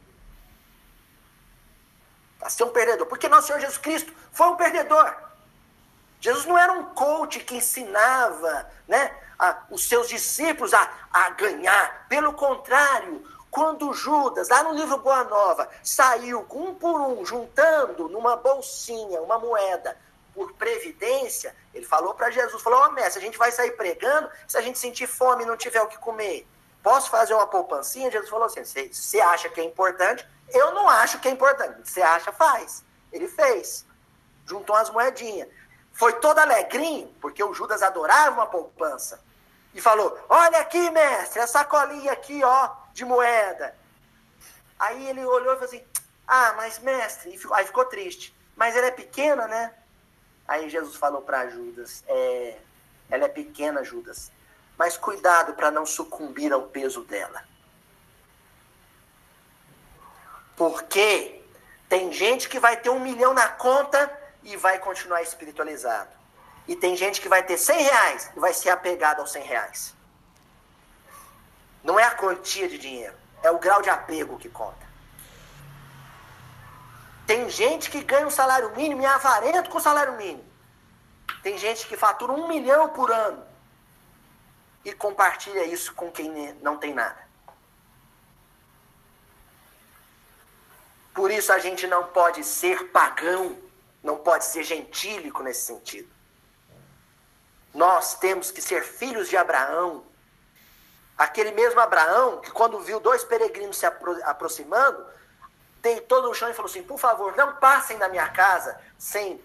[2.45, 3.07] a ser um perdedor.
[3.07, 5.13] Porque nosso Senhor Jesus Cristo foi um perdedor.
[6.21, 12.07] Jesus não era um coach que ensinava né, a, os seus discípulos a, a ganhar.
[12.09, 18.37] Pelo contrário, quando Judas, lá no livro Boa Nova, saiu um por um, juntando numa
[18.37, 19.97] bolsinha uma moeda
[20.35, 24.29] por previdência, ele falou para Jesus, falou, ó oh, mestre, a gente vai sair pregando
[24.49, 26.47] se a gente sentir fome e não tiver o que comer.
[26.83, 28.11] Posso fazer uma poupancinha?
[28.11, 30.27] Jesus falou assim, você acha que é importante?
[30.49, 31.89] Eu não acho que é importante.
[31.89, 32.85] Você acha, faz.
[33.13, 33.87] Ele fez.
[34.47, 35.49] Juntou umas moedinhas.
[35.93, 39.21] Foi todo alegrinho, porque o Judas adorava uma poupança.
[39.73, 43.75] E falou: Olha aqui, mestre, a sacolinha aqui, ó, de moeda.
[44.79, 45.85] Aí ele olhou e falou assim:
[46.27, 47.37] Ah, mas mestre.
[47.39, 48.35] Ficou, aí ficou triste.
[48.57, 49.73] Mas ela é pequena, né?
[50.47, 52.59] Aí Jesus falou para Judas: É,
[53.11, 54.31] ela é pequena, Judas.
[54.77, 57.45] Mas cuidado para não sucumbir ao peso dela.
[60.57, 61.43] Porque
[61.89, 64.11] tem gente que vai ter um milhão na conta
[64.43, 66.11] e vai continuar espiritualizado.
[66.67, 69.95] E tem gente que vai ter 100 reais e vai ser apegado aos 100 reais.
[71.83, 74.85] Não é a quantia de dinheiro, é o grau de apego que conta.
[77.27, 80.45] Tem gente que ganha um salário mínimo e é avarento com o salário mínimo.
[81.43, 83.45] Tem gente que fatura um milhão por ano
[84.85, 87.24] e compartilha isso com quem não tem nada.
[91.15, 93.57] Por isso a gente não pode ser pagão,
[94.03, 96.13] não pode ser gentílico nesse sentido.
[97.73, 100.05] Nós temos que ser filhos de Abraão.
[101.17, 105.07] Aquele mesmo Abraão que, quando viu dois peregrinos se apro aproximando,
[105.81, 109.41] deitou no chão e falou assim: Por favor, não passem na minha casa sem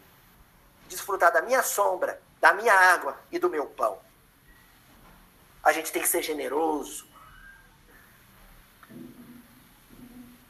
[0.87, 3.99] desfrutar da minha sombra, da minha água e do meu pão.
[5.63, 7.08] A gente tem que ser generoso.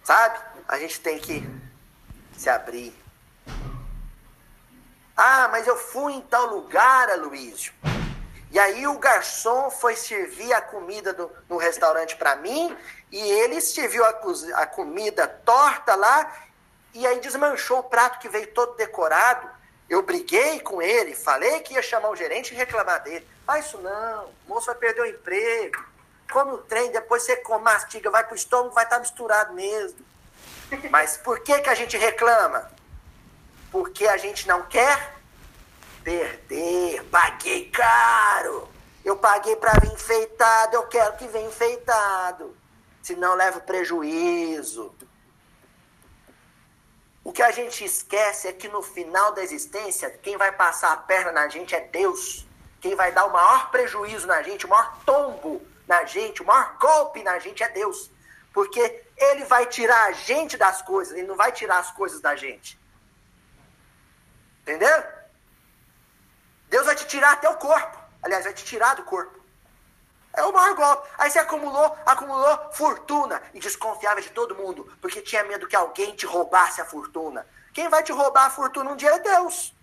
[0.10, 0.39] Sabe?
[0.68, 1.47] a gente tem que
[2.36, 2.91] se abrir.
[5.16, 7.72] Ah, mas eu fui em tal lugar, Aloysio.
[8.49, 12.76] E aí o garçom foi servir a comida do, no restaurante para mim
[13.12, 14.10] e ele serviu a,
[14.55, 16.36] a comida torta lá
[16.95, 19.47] e aí desmanchou o prato que veio todo decorado.
[19.88, 23.28] Eu briguei com ele, falei que ia chamar o gerente e reclamar dele.
[23.45, 25.86] Faz isso não, o moço vai perder o emprego.
[26.32, 29.99] Come o trem, depois você mastiga, vai pro estômago, vai estar tá misturado mesmo.
[30.91, 32.69] Mas por que, que a gente reclama?
[33.71, 35.15] Porque a gente não quer
[36.03, 37.03] perder.
[37.05, 38.69] Paguei caro.
[39.03, 42.55] Eu paguei para vir enfeitado, eu quero que venha enfeitado.
[43.01, 44.93] Senão levo prejuízo.
[47.23, 50.97] O que a gente esquece é que no final da existência, quem vai passar a
[50.97, 52.45] perna na gente é Deus.
[52.80, 56.77] Quem vai dar o maior prejuízo na gente, o maior tombo na gente, o maior
[56.77, 58.11] golpe na gente é Deus.
[58.53, 62.35] Porque ele vai tirar a gente das coisas, ele não vai tirar as coisas da
[62.35, 62.79] gente.
[64.61, 65.03] Entendeu?
[66.69, 67.97] Deus vai te tirar até o corpo.
[68.21, 69.39] Aliás, vai te tirar do corpo.
[70.33, 71.09] É o maior golpe.
[71.17, 76.15] Aí você acumulou, acumulou fortuna e desconfiava de todo mundo, porque tinha medo que alguém
[76.15, 77.47] te roubasse a fortuna.
[77.73, 79.75] Quem vai te roubar a fortuna um dia é Deus.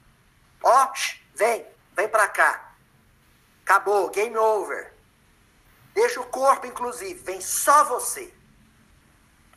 [0.63, 0.93] Ó,
[1.35, 2.75] vem, vem pra cá.
[3.65, 4.96] Acabou, game over.
[5.97, 8.31] Deixa o corpo, inclusive, vem só você.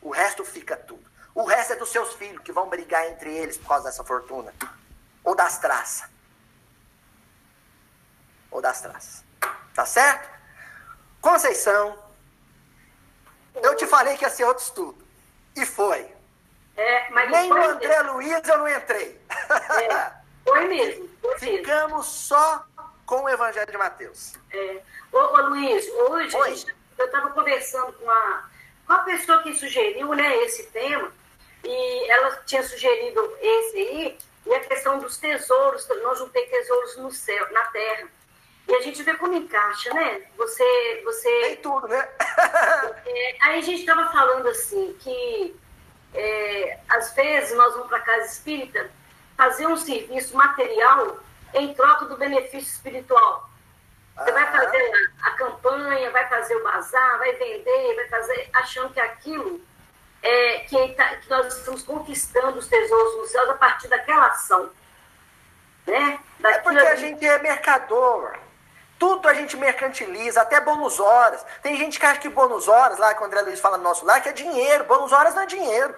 [0.00, 1.04] O resto fica tudo.
[1.34, 4.50] O resto é dos seus filhos que vão brigar entre eles por causa dessa fortuna.
[5.22, 6.08] Ou das traças.
[8.50, 9.22] Ou das traças.
[9.74, 10.30] Tá certo?
[11.20, 12.02] Conceição,
[13.56, 15.06] eu te falei que ia ser outro estudo.
[15.54, 16.10] E foi.
[16.74, 18.12] É, mas Nem foi no André mesmo.
[18.14, 19.20] Luiz eu não entrei.
[19.28, 20.12] É,
[20.42, 21.58] foi mesmo, foi mesmo.
[21.58, 22.64] Ficamos só
[23.10, 24.34] com o Evangelho de Mateus.
[24.52, 24.80] É.
[25.10, 28.48] Ô, ô, Luiz, hoje gente- eu estava conversando com a,
[28.86, 31.12] com a pessoa que sugeriu né, esse tema,
[31.64, 36.98] e ela tinha sugerido esse aí, e a questão dos tesouros, nós não tem tesouros
[36.98, 38.06] no céu, na terra.
[38.68, 40.22] E a gente vê como encaixa, né?
[40.36, 42.08] Você, você Tem tudo, né?
[43.06, 45.56] É, aí a gente estava falando assim que
[46.14, 48.88] é, às vezes nós vamos para a casa espírita
[49.36, 51.18] fazer um serviço material
[51.54, 53.48] em troca do benefício espiritual.
[54.16, 54.52] Você vai Ah.
[54.52, 54.92] fazer
[55.22, 59.60] a, campanha, vai fazer o bazar, vai vender, vai fazer, achando que aquilo
[60.22, 64.70] é que, tá- que nós estamos conquistando os tesouros nos céus a partir daquela ação.
[65.86, 66.18] Né?
[66.44, 68.34] É porque a gente é mercador.
[68.98, 71.44] Tudo a gente mercantiliza, até bônus horas.
[71.62, 74.04] Tem gente que acha que bônus horas, lá que o André Luiz fala no nosso
[74.04, 74.84] lar, que é dinheiro.
[74.84, 75.94] Bônus horas não é dinheiro.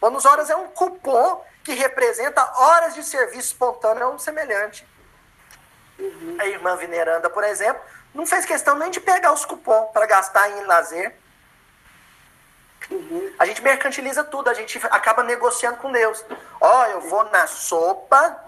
[0.00, 4.86] Bônus horas é um cupom que representa horas de serviço espontâneo a um semelhante.
[6.38, 7.82] A irmã Veneranda, por exemplo,
[8.14, 11.14] não fez questão nem de pegar os cupons para gastar em lazer.
[13.38, 16.24] A gente mercantiliza tudo, a gente acaba negociando com Deus.
[16.60, 18.44] Ó, eu vou na sopa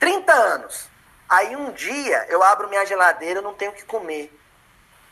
[0.00, 0.88] 30 anos.
[1.28, 4.32] Aí um dia eu abro minha geladeira, eu não tenho o que comer.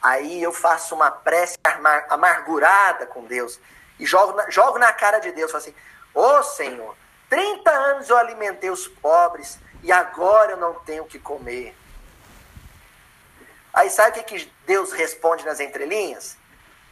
[0.02, 3.60] Aí eu faço uma prece amar- amargurada com Deus
[4.02, 5.74] e jogo na, jogo na cara de Deus, falo assim:
[6.12, 6.96] Ô Senhor,
[7.30, 11.72] 30 anos eu alimentei os pobres e agora eu não tenho o que comer.
[13.72, 16.36] Aí sabe o que, que Deus responde nas entrelinhas?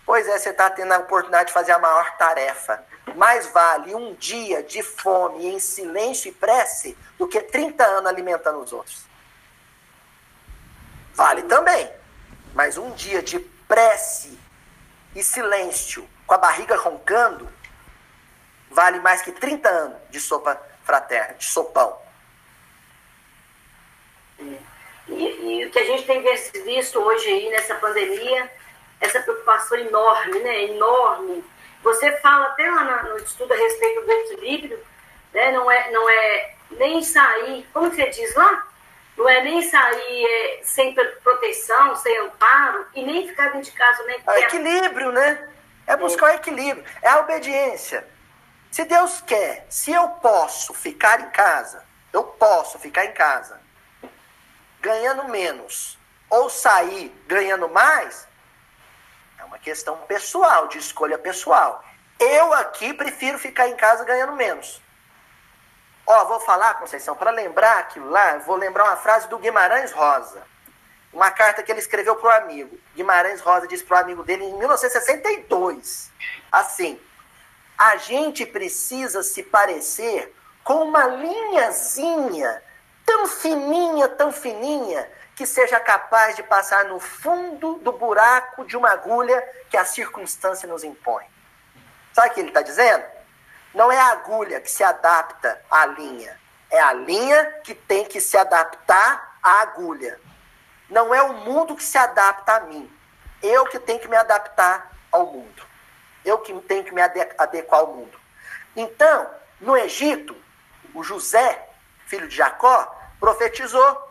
[0.06, 2.84] Pois é, você está tendo a oportunidade de fazer a maior tarefa.
[3.16, 8.60] Mais vale um dia de fome em silêncio e prece do que 30 anos alimentando
[8.60, 9.04] os outros.
[11.14, 11.90] Vale também.
[12.54, 14.38] Mas um dia de prece
[15.14, 17.52] e silêncio, com a barriga roncando,
[18.70, 21.98] vale mais que 30 anos de sopa fraterna, de sopão.
[24.38, 24.54] E,
[25.08, 28.48] e o que a gente tem vis- visto hoje aí nessa pandemia,
[29.00, 30.66] essa preocupação enorme, né?
[30.66, 31.44] Enorme.
[31.82, 34.78] Você fala até lá no estudo a respeito do equilíbrio,
[35.34, 35.50] né?
[35.50, 38.68] Não é, não é nem sair, como você diz lá?
[39.16, 43.72] Não é nem sair é, sem pro- proteção, sem amparo, e nem ficar dentro de
[43.72, 45.48] casa, nem É equilíbrio, né?
[45.90, 46.84] É buscar o equilíbrio.
[47.02, 48.06] É a obediência.
[48.70, 53.60] Se Deus quer, se eu posso ficar em casa, eu posso ficar em casa
[54.80, 58.28] ganhando menos ou sair ganhando mais,
[59.36, 61.84] é uma questão pessoal, de escolha pessoal.
[62.20, 64.80] Eu aqui prefiro ficar em casa ganhando menos.
[66.06, 70.40] Ó, vou falar, Conceição, para lembrar aquilo lá, vou lembrar uma frase do Guimarães Rosa.
[71.12, 72.78] Uma carta que ele escreveu para o amigo.
[72.94, 76.10] Guimarães Rosa disse para o amigo dele em 1962.
[76.52, 77.00] Assim:
[77.76, 82.62] a gente precisa se parecer com uma linhazinha
[83.04, 88.90] tão fininha, tão fininha, que seja capaz de passar no fundo do buraco de uma
[88.90, 91.24] agulha que a circunstância nos impõe.
[92.12, 93.02] Sabe o que ele está dizendo?
[93.74, 96.38] Não é a agulha que se adapta à linha,
[96.70, 100.20] é a linha que tem que se adaptar à agulha.
[100.90, 102.90] Não é o mundo que se adapta a mim.
[103.42, 105.62] Eu que tenho que me adaptar ao mundo.
[106.24, 108.18] Eu que tenho que me ade- adequar ao mundo.
[108.76, 109.30] Então,
[109.60, 110.36] no Egito,
[110.94, 111.68] o José,
[112.06, 114.08] filho de Jacó, profetizou.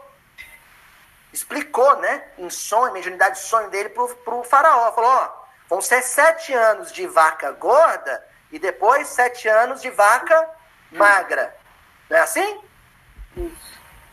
[1.32, 2.24] Explicou, né?
[2.38, 4.92] Em sonho, mediunidade de sonho dele para o faraó.
[4.94, 5.32] Falou, ó,
[5.70, 10.50] vão ser sete anos de vaca gorda e depois sete anos de vaca
[10.92, 11.56] magra.
[12.10, 12.62] Não é assim?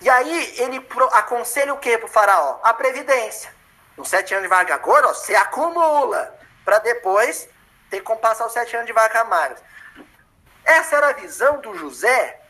[0.07, 2.61] E aí ele aconselha o que pro faraó?
[2.63, 3.53] A previdência.
[3.97, 6.33] Nos sete anos de vaca gorda, ó, você acumula
[6.65, 7.49] para depois
[7.91, 9.57] ter como passar os sete anos de vaca magra.
[10.65, 12.41] Essa era a visão do José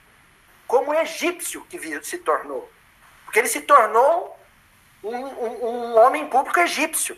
[0.67, 2.71] como egípcio que se tornou.
[3.25, 4.39] Porque ele se tornou
[5.03, 7.17] um, um, um homem público egípcio.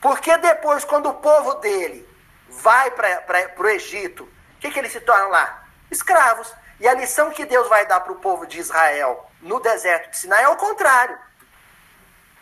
[0.00, 2.04] Porque depois, quando o povo dele
[2.48, 5.68] vai para o Egito, o que, que eles se tornam lá?
[5.88, 6.52] Escravos.
[6.82, 10.18] E a lição que Deus vai dar para o povo de Israel no deserto de
[10.18, 11.16] Sinai é o contrário.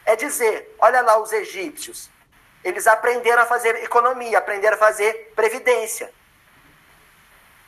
[0.06, 2.08] É dizer, olha lá os egípcios,
[2.64, 6.10] eles aprenderam a fazer economia, aprenderam a fazer previdência.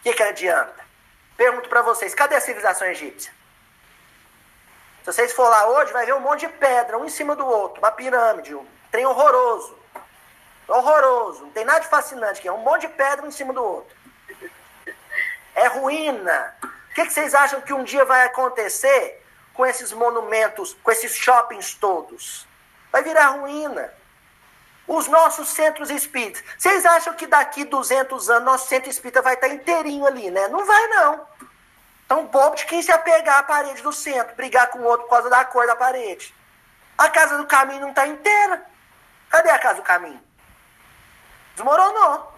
[0.00, 0.82] O que, que adianta?
[1.36, 3.30] Pergunto para vocês, cadê a civilização egípcia?
[5.00, 7.46] Se vocês for lá hoje, vai ver um monte de pedra, um em cima do
[7.46, 9.78] outro, uma pirâmide, um trem horroroso.
[10.66, 13.52] Horroroso, não tem nada de fascinante aqui, é um monte de pedra um em cima
[13.52, 13.94] do outro.
[15.54, 16.54] É ruína.
[16.62, 19.24] O que, que vocês acham que um dia vai acontecer
[19.54, 22.46] com esses monumentos, com esses shoppings todos?
[22.90, 23.92] Vai virar ruína.
[24.86, 26.42] Os nossos centros espíritas.
[26.58, 30.48] Vocês acham que daqui 200 anos nosso centro espírita vai estar inteirinho ali, né?
[30.48, 31.26] Não vai, não.
[32.04, 35.10] Então, bobo de quem se apegar à parede do centro, brigar com o outro por
[35.10, 36.34] causa da cor da parede.
[36.98, 38.66] A casa do caminho não está inteira.
[39.30, 40.22] Cadê a casa do caminho?
[41.54, 42.31] Desmoronou.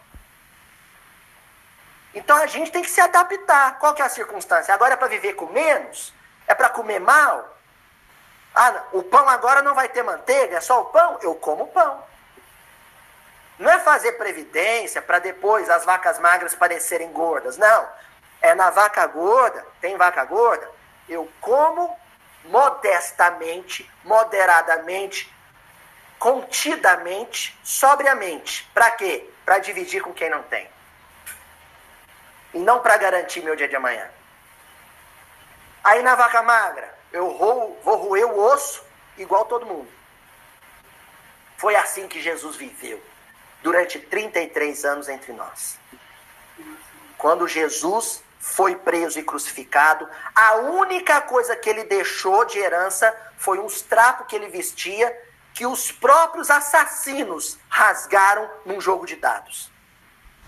[2.14, 3.78] Então a gente tem que se adaptar.
[3.78, 4.72] Qual que é a circunstância?
[4.72, 6.14] Agora é para viver com menos?
[6.46, 7.54] É para comer mal?
[8.54, 11.18] Ah, o pão agora não vai ter manteiga, é só o pão?
[11.20, 12.04] Eu como pão.
[13.58, 17.56] Não é fazer previdência para depois as vacas magras parecerem gordas.
[17.56, 17.88] Não.
[18.40, 20.70] É na vaca gorda, tem vaca gorda,
[21.08, 21.96] eu como
[22.44, 25.34] modestamente, moderadamente,
[26.18, 28.68] contidamente, sobriamente.
[28.74, 29.30] Para quê?
[29.44, 30.68] Para dividir com quem não tem.
[32.54, 34.08] E não para garantir meu dia de amanhã.
[35.82, 38.82] Aí na vaca magra, eu vou, vou roer o osso
[39.18, 39.88] igual todo mundo.
[41.58, 43.02] Foi assim que Jesus viveu
[43.62, 45.78] durante 33 anos entre nós.
[47.18, 53.58] Quando Jesus foi preso e crucificado, a única coisa que ele deixou de herança foi
[53.58, 55.14] uns trapos que ele vestia
[55.54, 59.70] que os próprios assassinos rasgaram num jogo de dados.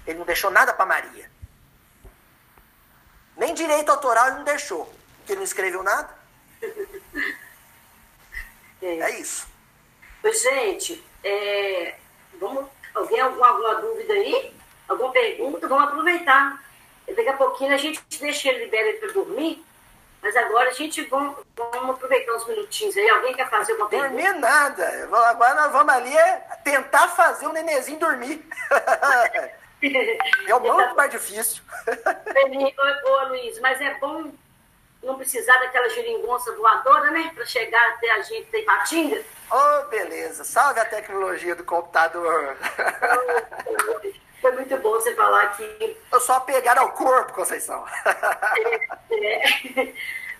[0.07, 1.31] Ele não deixou nada para Maria.
[3.37, 4.87] Nem direito autoral ele não deixou,
[5.19, 6.09] porque ele não escreveu nada.
[8.83, 9.49] É, é isso.
[10.23, 11.95] Gente, é,
[12.39, 12.67] vamos
[12.97, 14.55] Alguém alguma, alguma dúvida aí?
[14.89, 15.69] Alguma pergunta?
[15.69, 16.59] Vamos aproveitar.
[17.07, 19.63] Daqui a pouquinho a gente deixa ele libera para dormir.
[20.23, 23.09] Mas agora a gente vamos, vamos aproveitar uns minutinhos aí.
[23.11, 24.15] Alguém quer fazer alguma pergunta?
[24.15, 25.09] Dormir nada.
[25.29, 28.43] Agora nós vamos ali é tentar fazer o nenenzinho dormir.
[29.83, 31.63] é o muito mais difícil.
[31.87, 34.33] ô, ô, Luiz, mas é bom
[35.03, 37.31] não precisar daquela geringonça voadora, né?
[37.35, 39.23] Para chegar até a gente em Patinga.
[39.51, 40.43] Oh, beleza.
[40.43, 42.57] Salve a tecnologia do computador.
[44.41, 45.97] Foi muito bom você falar aqui.
[46.13, 47.85] Eu só pegar ao corpo, Conceição.
[49.11, 49.93] É, é.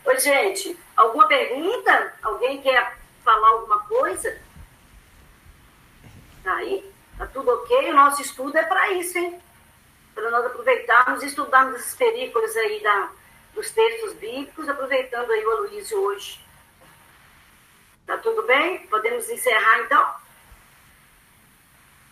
[0.05, 2.15] Oi, gente, alguma pergunta?
[2.23, 4.39] Alguém quer falar alguma coisa?
[6.45, 6.93] Tá aí?
[7.19, 7.91] Tá tudo ok?
[7.91, 9.41] O nosso estudo é para isso, hein?
[10.15, 13.11] Para nós aproveitarmos e estudarmos esses perícolos aí da,
[13.55, 16.41] dos textos bíblicos, aproveitando aí o Aloysio hoje.
[18.07, 18.87] Tá tudo bem?
[18.87, 20.15] Podemos encerrar então?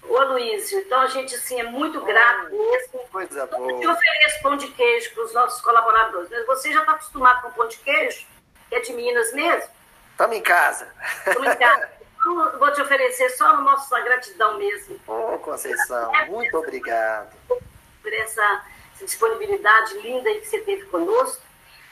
[0.09, 3.01] Ô Aloysio, então a gente assim, é muito grato mesmo.
[3.11, 3.73] Coisa boa.
[3.83, 7.53] Eu ofereço pão de queijo para os nossos colaboradores, mas você já está acostumado com
[7.53, 8.27] pão de queijo,
[8.69, 9.71] que é de Minas mesmo?
[10.11, 10.93] Estamos em casa.
[11.27, 11.91] Estamos em casa.
[12.25, 14.99] Vou te oferecer só no nosso gratidão mesmo.
[15.07, 17.35] Ô, oh, Conceição, muito obrigado.
[17.49, 18.65] Por essa
[18.95, 21.43] essa disponibilidade linda que você teve conosco.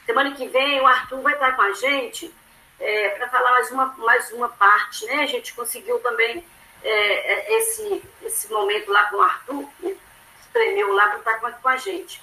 [0.07, 2.33] Semana que vem o Arthur vai estar com a gente
[2.81, 5.23] é, para falar mais uma, mais uma parte, né?
[5.23, 6.45] A gente conseguiu também
[6.83, 9.97] é, é esse, esse momento lá com o Arthur, né?
[10.41, 12.23] espremeu lá para estar com, com a gente,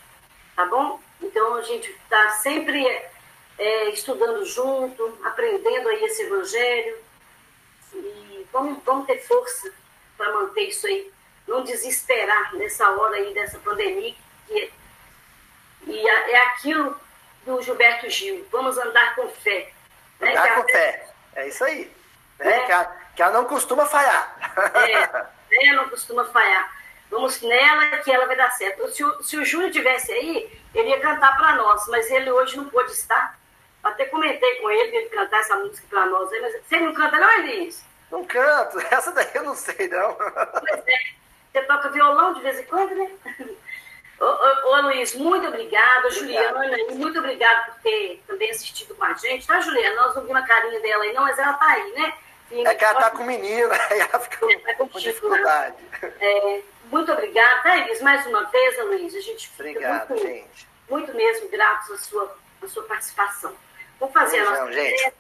[0.55, 0.99] tá bom?
[1.21, 2.85] Então a gente está sempre
[3.57, 6.97] é, estudando junto, aprendendo aí esse evangelho
[8.51, 9.71] vamos, vamos ter força
[10.17, 11.11] para manter isso aí,
[11.47, 14.15] não desesperar nessa hora aí dessa pandemia
[14.49, 14.71] e,
[15.85, 16.99] e é aquilo
[17.45, 19.71] do Gilberto Gil, vamos andar com fé.
[20.19, 20.31] Né?
[20.31, 21.91] Andar com fé, é isso aí.
[22.39, 22.57] Né?
[22.57, 22.65] É.
[22.65, 24.53] Que, ela, que, ela, não costuma falhar.
[24.75, 25.07] É,
[25.65, 25.73] né?
[25.73, 26.77] não costuma falhar.
[27.09, 28.87] Vamos nela que ela vai dar certo.
[28.89, 32.55] Se o, se o Júnior tivesse aí, ele ia cantar para nós, mas ele hoje
[32.57, 33.37] não pôde estar.
[33.83, 37.31] Até comentei com ele ele cantar essa música para nós, mas você não canta não,
[37.39, 37.83] Elis?
[38.11, 40.13] Não canto, essa daí eu não sei não.
[40.13, 41.19] Pois é.
[41.51, 43.11] Você toca violão de vez em quando, né?
[44.19, 46.09] Ô, ô, ô, Luiz, muito obrigada.
[46.11, 46.61] Juliana,
[46.91, 49.47] muito obrigada por ter também assistido com a gente.
[49.47, 49.95] Tá, Juliana?
[49.95, 52.13] Nós não vimos a carinha dela aí, não, mas ela tá aí, né?
[52.51, 55.75] E é que ela tá com menina, aí ela fica é, com, com dificuldade.
[56.19, 58.01] É, muito obrigada, tá, Elis?
[58.01, 60.67] Mais uma vez, Luiz, a gente Obrigado, muito, gente.
[60.89, 63.55] Muito mesmo gratos à sua, à sua participação.
[63.99, 65.13] Vou fazer Beijão, a nossa gente.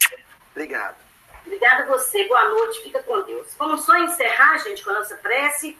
[0.51, 1.08] Obrigado.
[1.49, 2.25] Obrigada a você.
[2.25, 2.83] Boa noite.
[2.83, 3.55] Fica com Deus.
[3.57, 5.75] Vamos só encerrar, gente, com a nossa prece.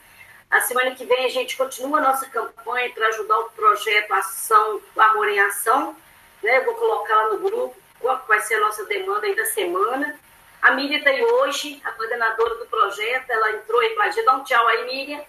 [0.50, 4.82] A semana que vem a gente continua a nossa campanha para ajudar o projeto Ação,
[4.96, 5.94] o Amor em Ação.
[6.42, 6.58] Né?
[6.58, 10.18] Eu vou colocar lá no grupo qual vai ser a nossa demanda aí da semana.
[10.60, 14.42] A Miriam está aí hoje, a coordenadora do projeto, ela entrou aí para Dá um
[14.42, 15.24] tchau aí, Miriam.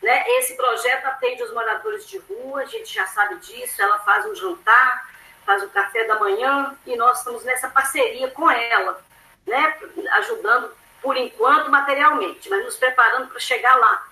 [0.00, 0.24] Né?
[0.38, 4.36] Esse projeto atende os moradores de rua, a gente já sabe disso, ela faz um
[4.36, 5.10] jantar,
[5.44, 9.02] faz o café da manhã e nós estamos nessa parceria com ela,
[9.46, 9.78] né?
[10.12, 10.70] ajudando
[11.02, 14.06] por enquanto materialmente, mas nos preparando para chegar lá,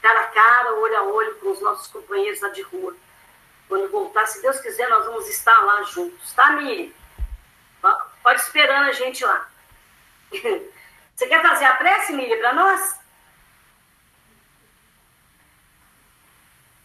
[0.00, 2.94] cara a cara, olho a olho com os nossos companheiros lá de rua.
[3.68, 6.92] Quando voltar, se Deus quiser, nós vamos estar lá juntos, tá, Miriam?
[8.22, 9.48] Pode esperando a gente lá.
[11.14, 13.00] Você quer fazer a prece, Miriam, para nós?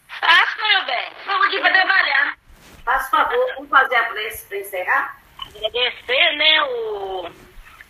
[0.08, 1.12] Faço, meu bem.
[1.26, 2.38] Vamos aqui para trabalhar.
[2.84, 5.22] Faz favor, vamos fazer a prece para encerrar?
[5.38, 7.30] Agradecer, né, o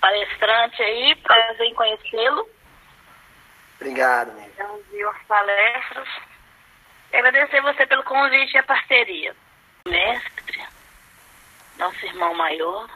[0.03, 2.51] palestrante aí, prazer em conhecê-lo.
[3.77, 4.53] Obrigado, Miriam.
[4.57, 6.09] Já ouviu as palestras.
[7.13, 9.35] Agradecer você pelo convite e a parceria.
[9.87, 10.63] Mestre,
[11.79, 12.89] nosso irmão maior,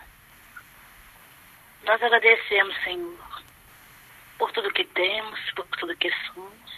[1.84, 3.42] nós agradecemos, Senhor,
[4.38, 6.76] por tudo que temos, por tudo que somos.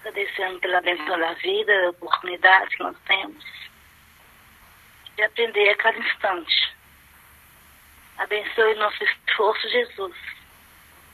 [0.00, 3.44] Agradecendo pela bênção da vida, a oportunidade que nós temos
[5.16, 6.73] de aprender a cada instante.
[8.18, 10.16] Abençoe nosso esforço, Jesus,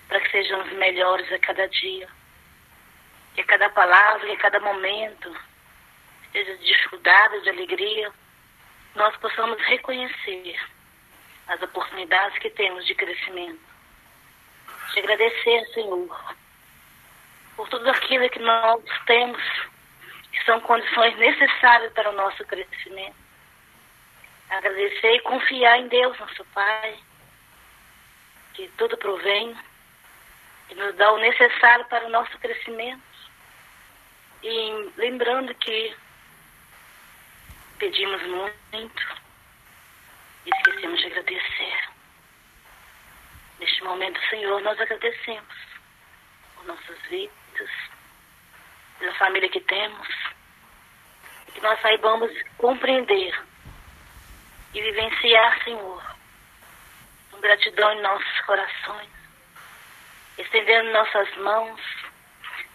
[0.08, 2.08] para que sejamos melhores a cada dia.
[3.34, 5.34] Que a cada palavra, que a cada momento,
[6.32, 8.12] seja de dificuldade, de alegria,
[8.94, 10.58] nós possamos reconhecer
[11.46, 13.60] as oportunidades que temos de crescimento.
[14.92, 16.34] Te agradecer, Senhor,
[17.56, 19.42] por tudo aquilo que nós temos,
[20.32, 23.19] que são condições necessárias para o nosso crescimento.
[24.50, 26.98] Agradecer e confiar em Deus, nosso Pai,
[28.52, 29.56] que tudo provém
[30.68, 33.00] e nos dá o necessário para o nosso crescimento.
[34.42, 35.96] E lembrando que
[37.78, 39.20] pedimos muito
[40.46, 41.88] e esquecemos de agradecer.
[43.60, 45.54] Neste momento, Senhor, nós agradecemos
[46.56, 47.70] por nossas vidas,
[48.98, 50.08] pela família que temos,
[51.54, 53.49] que nós saibamos compreender
[54.72, 56.16] e vivenciar, Senhor,
[57.30, 59.10] com gratidão em nossos corações,
[60.38, 61.80] estendendo nossas mãos,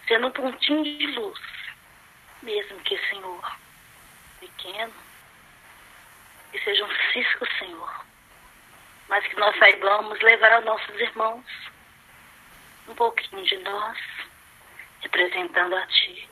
[0.06, 1.40] sendo um pontinho de luz,
[2.42, 3.56] mesmo que, Senhor,
[4.40, 4.94] pequeno,
[6.52, 8.04] que seja um cisco, Senhor,
[9.08, 11.44] mas que nós saibamos levar aos nossos irmãos
[12.88, 13.98] um pouquinho de nós,
[15.00, 16.28] representando a Ti,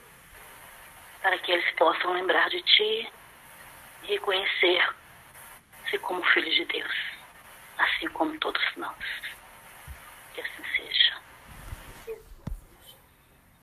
[1.21, 3.11] para que eles possam lembrar de Ti
[4.03, 4.19] e
[5.85, 6.93] reconhecer-se como filho de Deus,
[7.77, 8.95] assim como todos nós.
[10.33, 11.13] Que assim seja.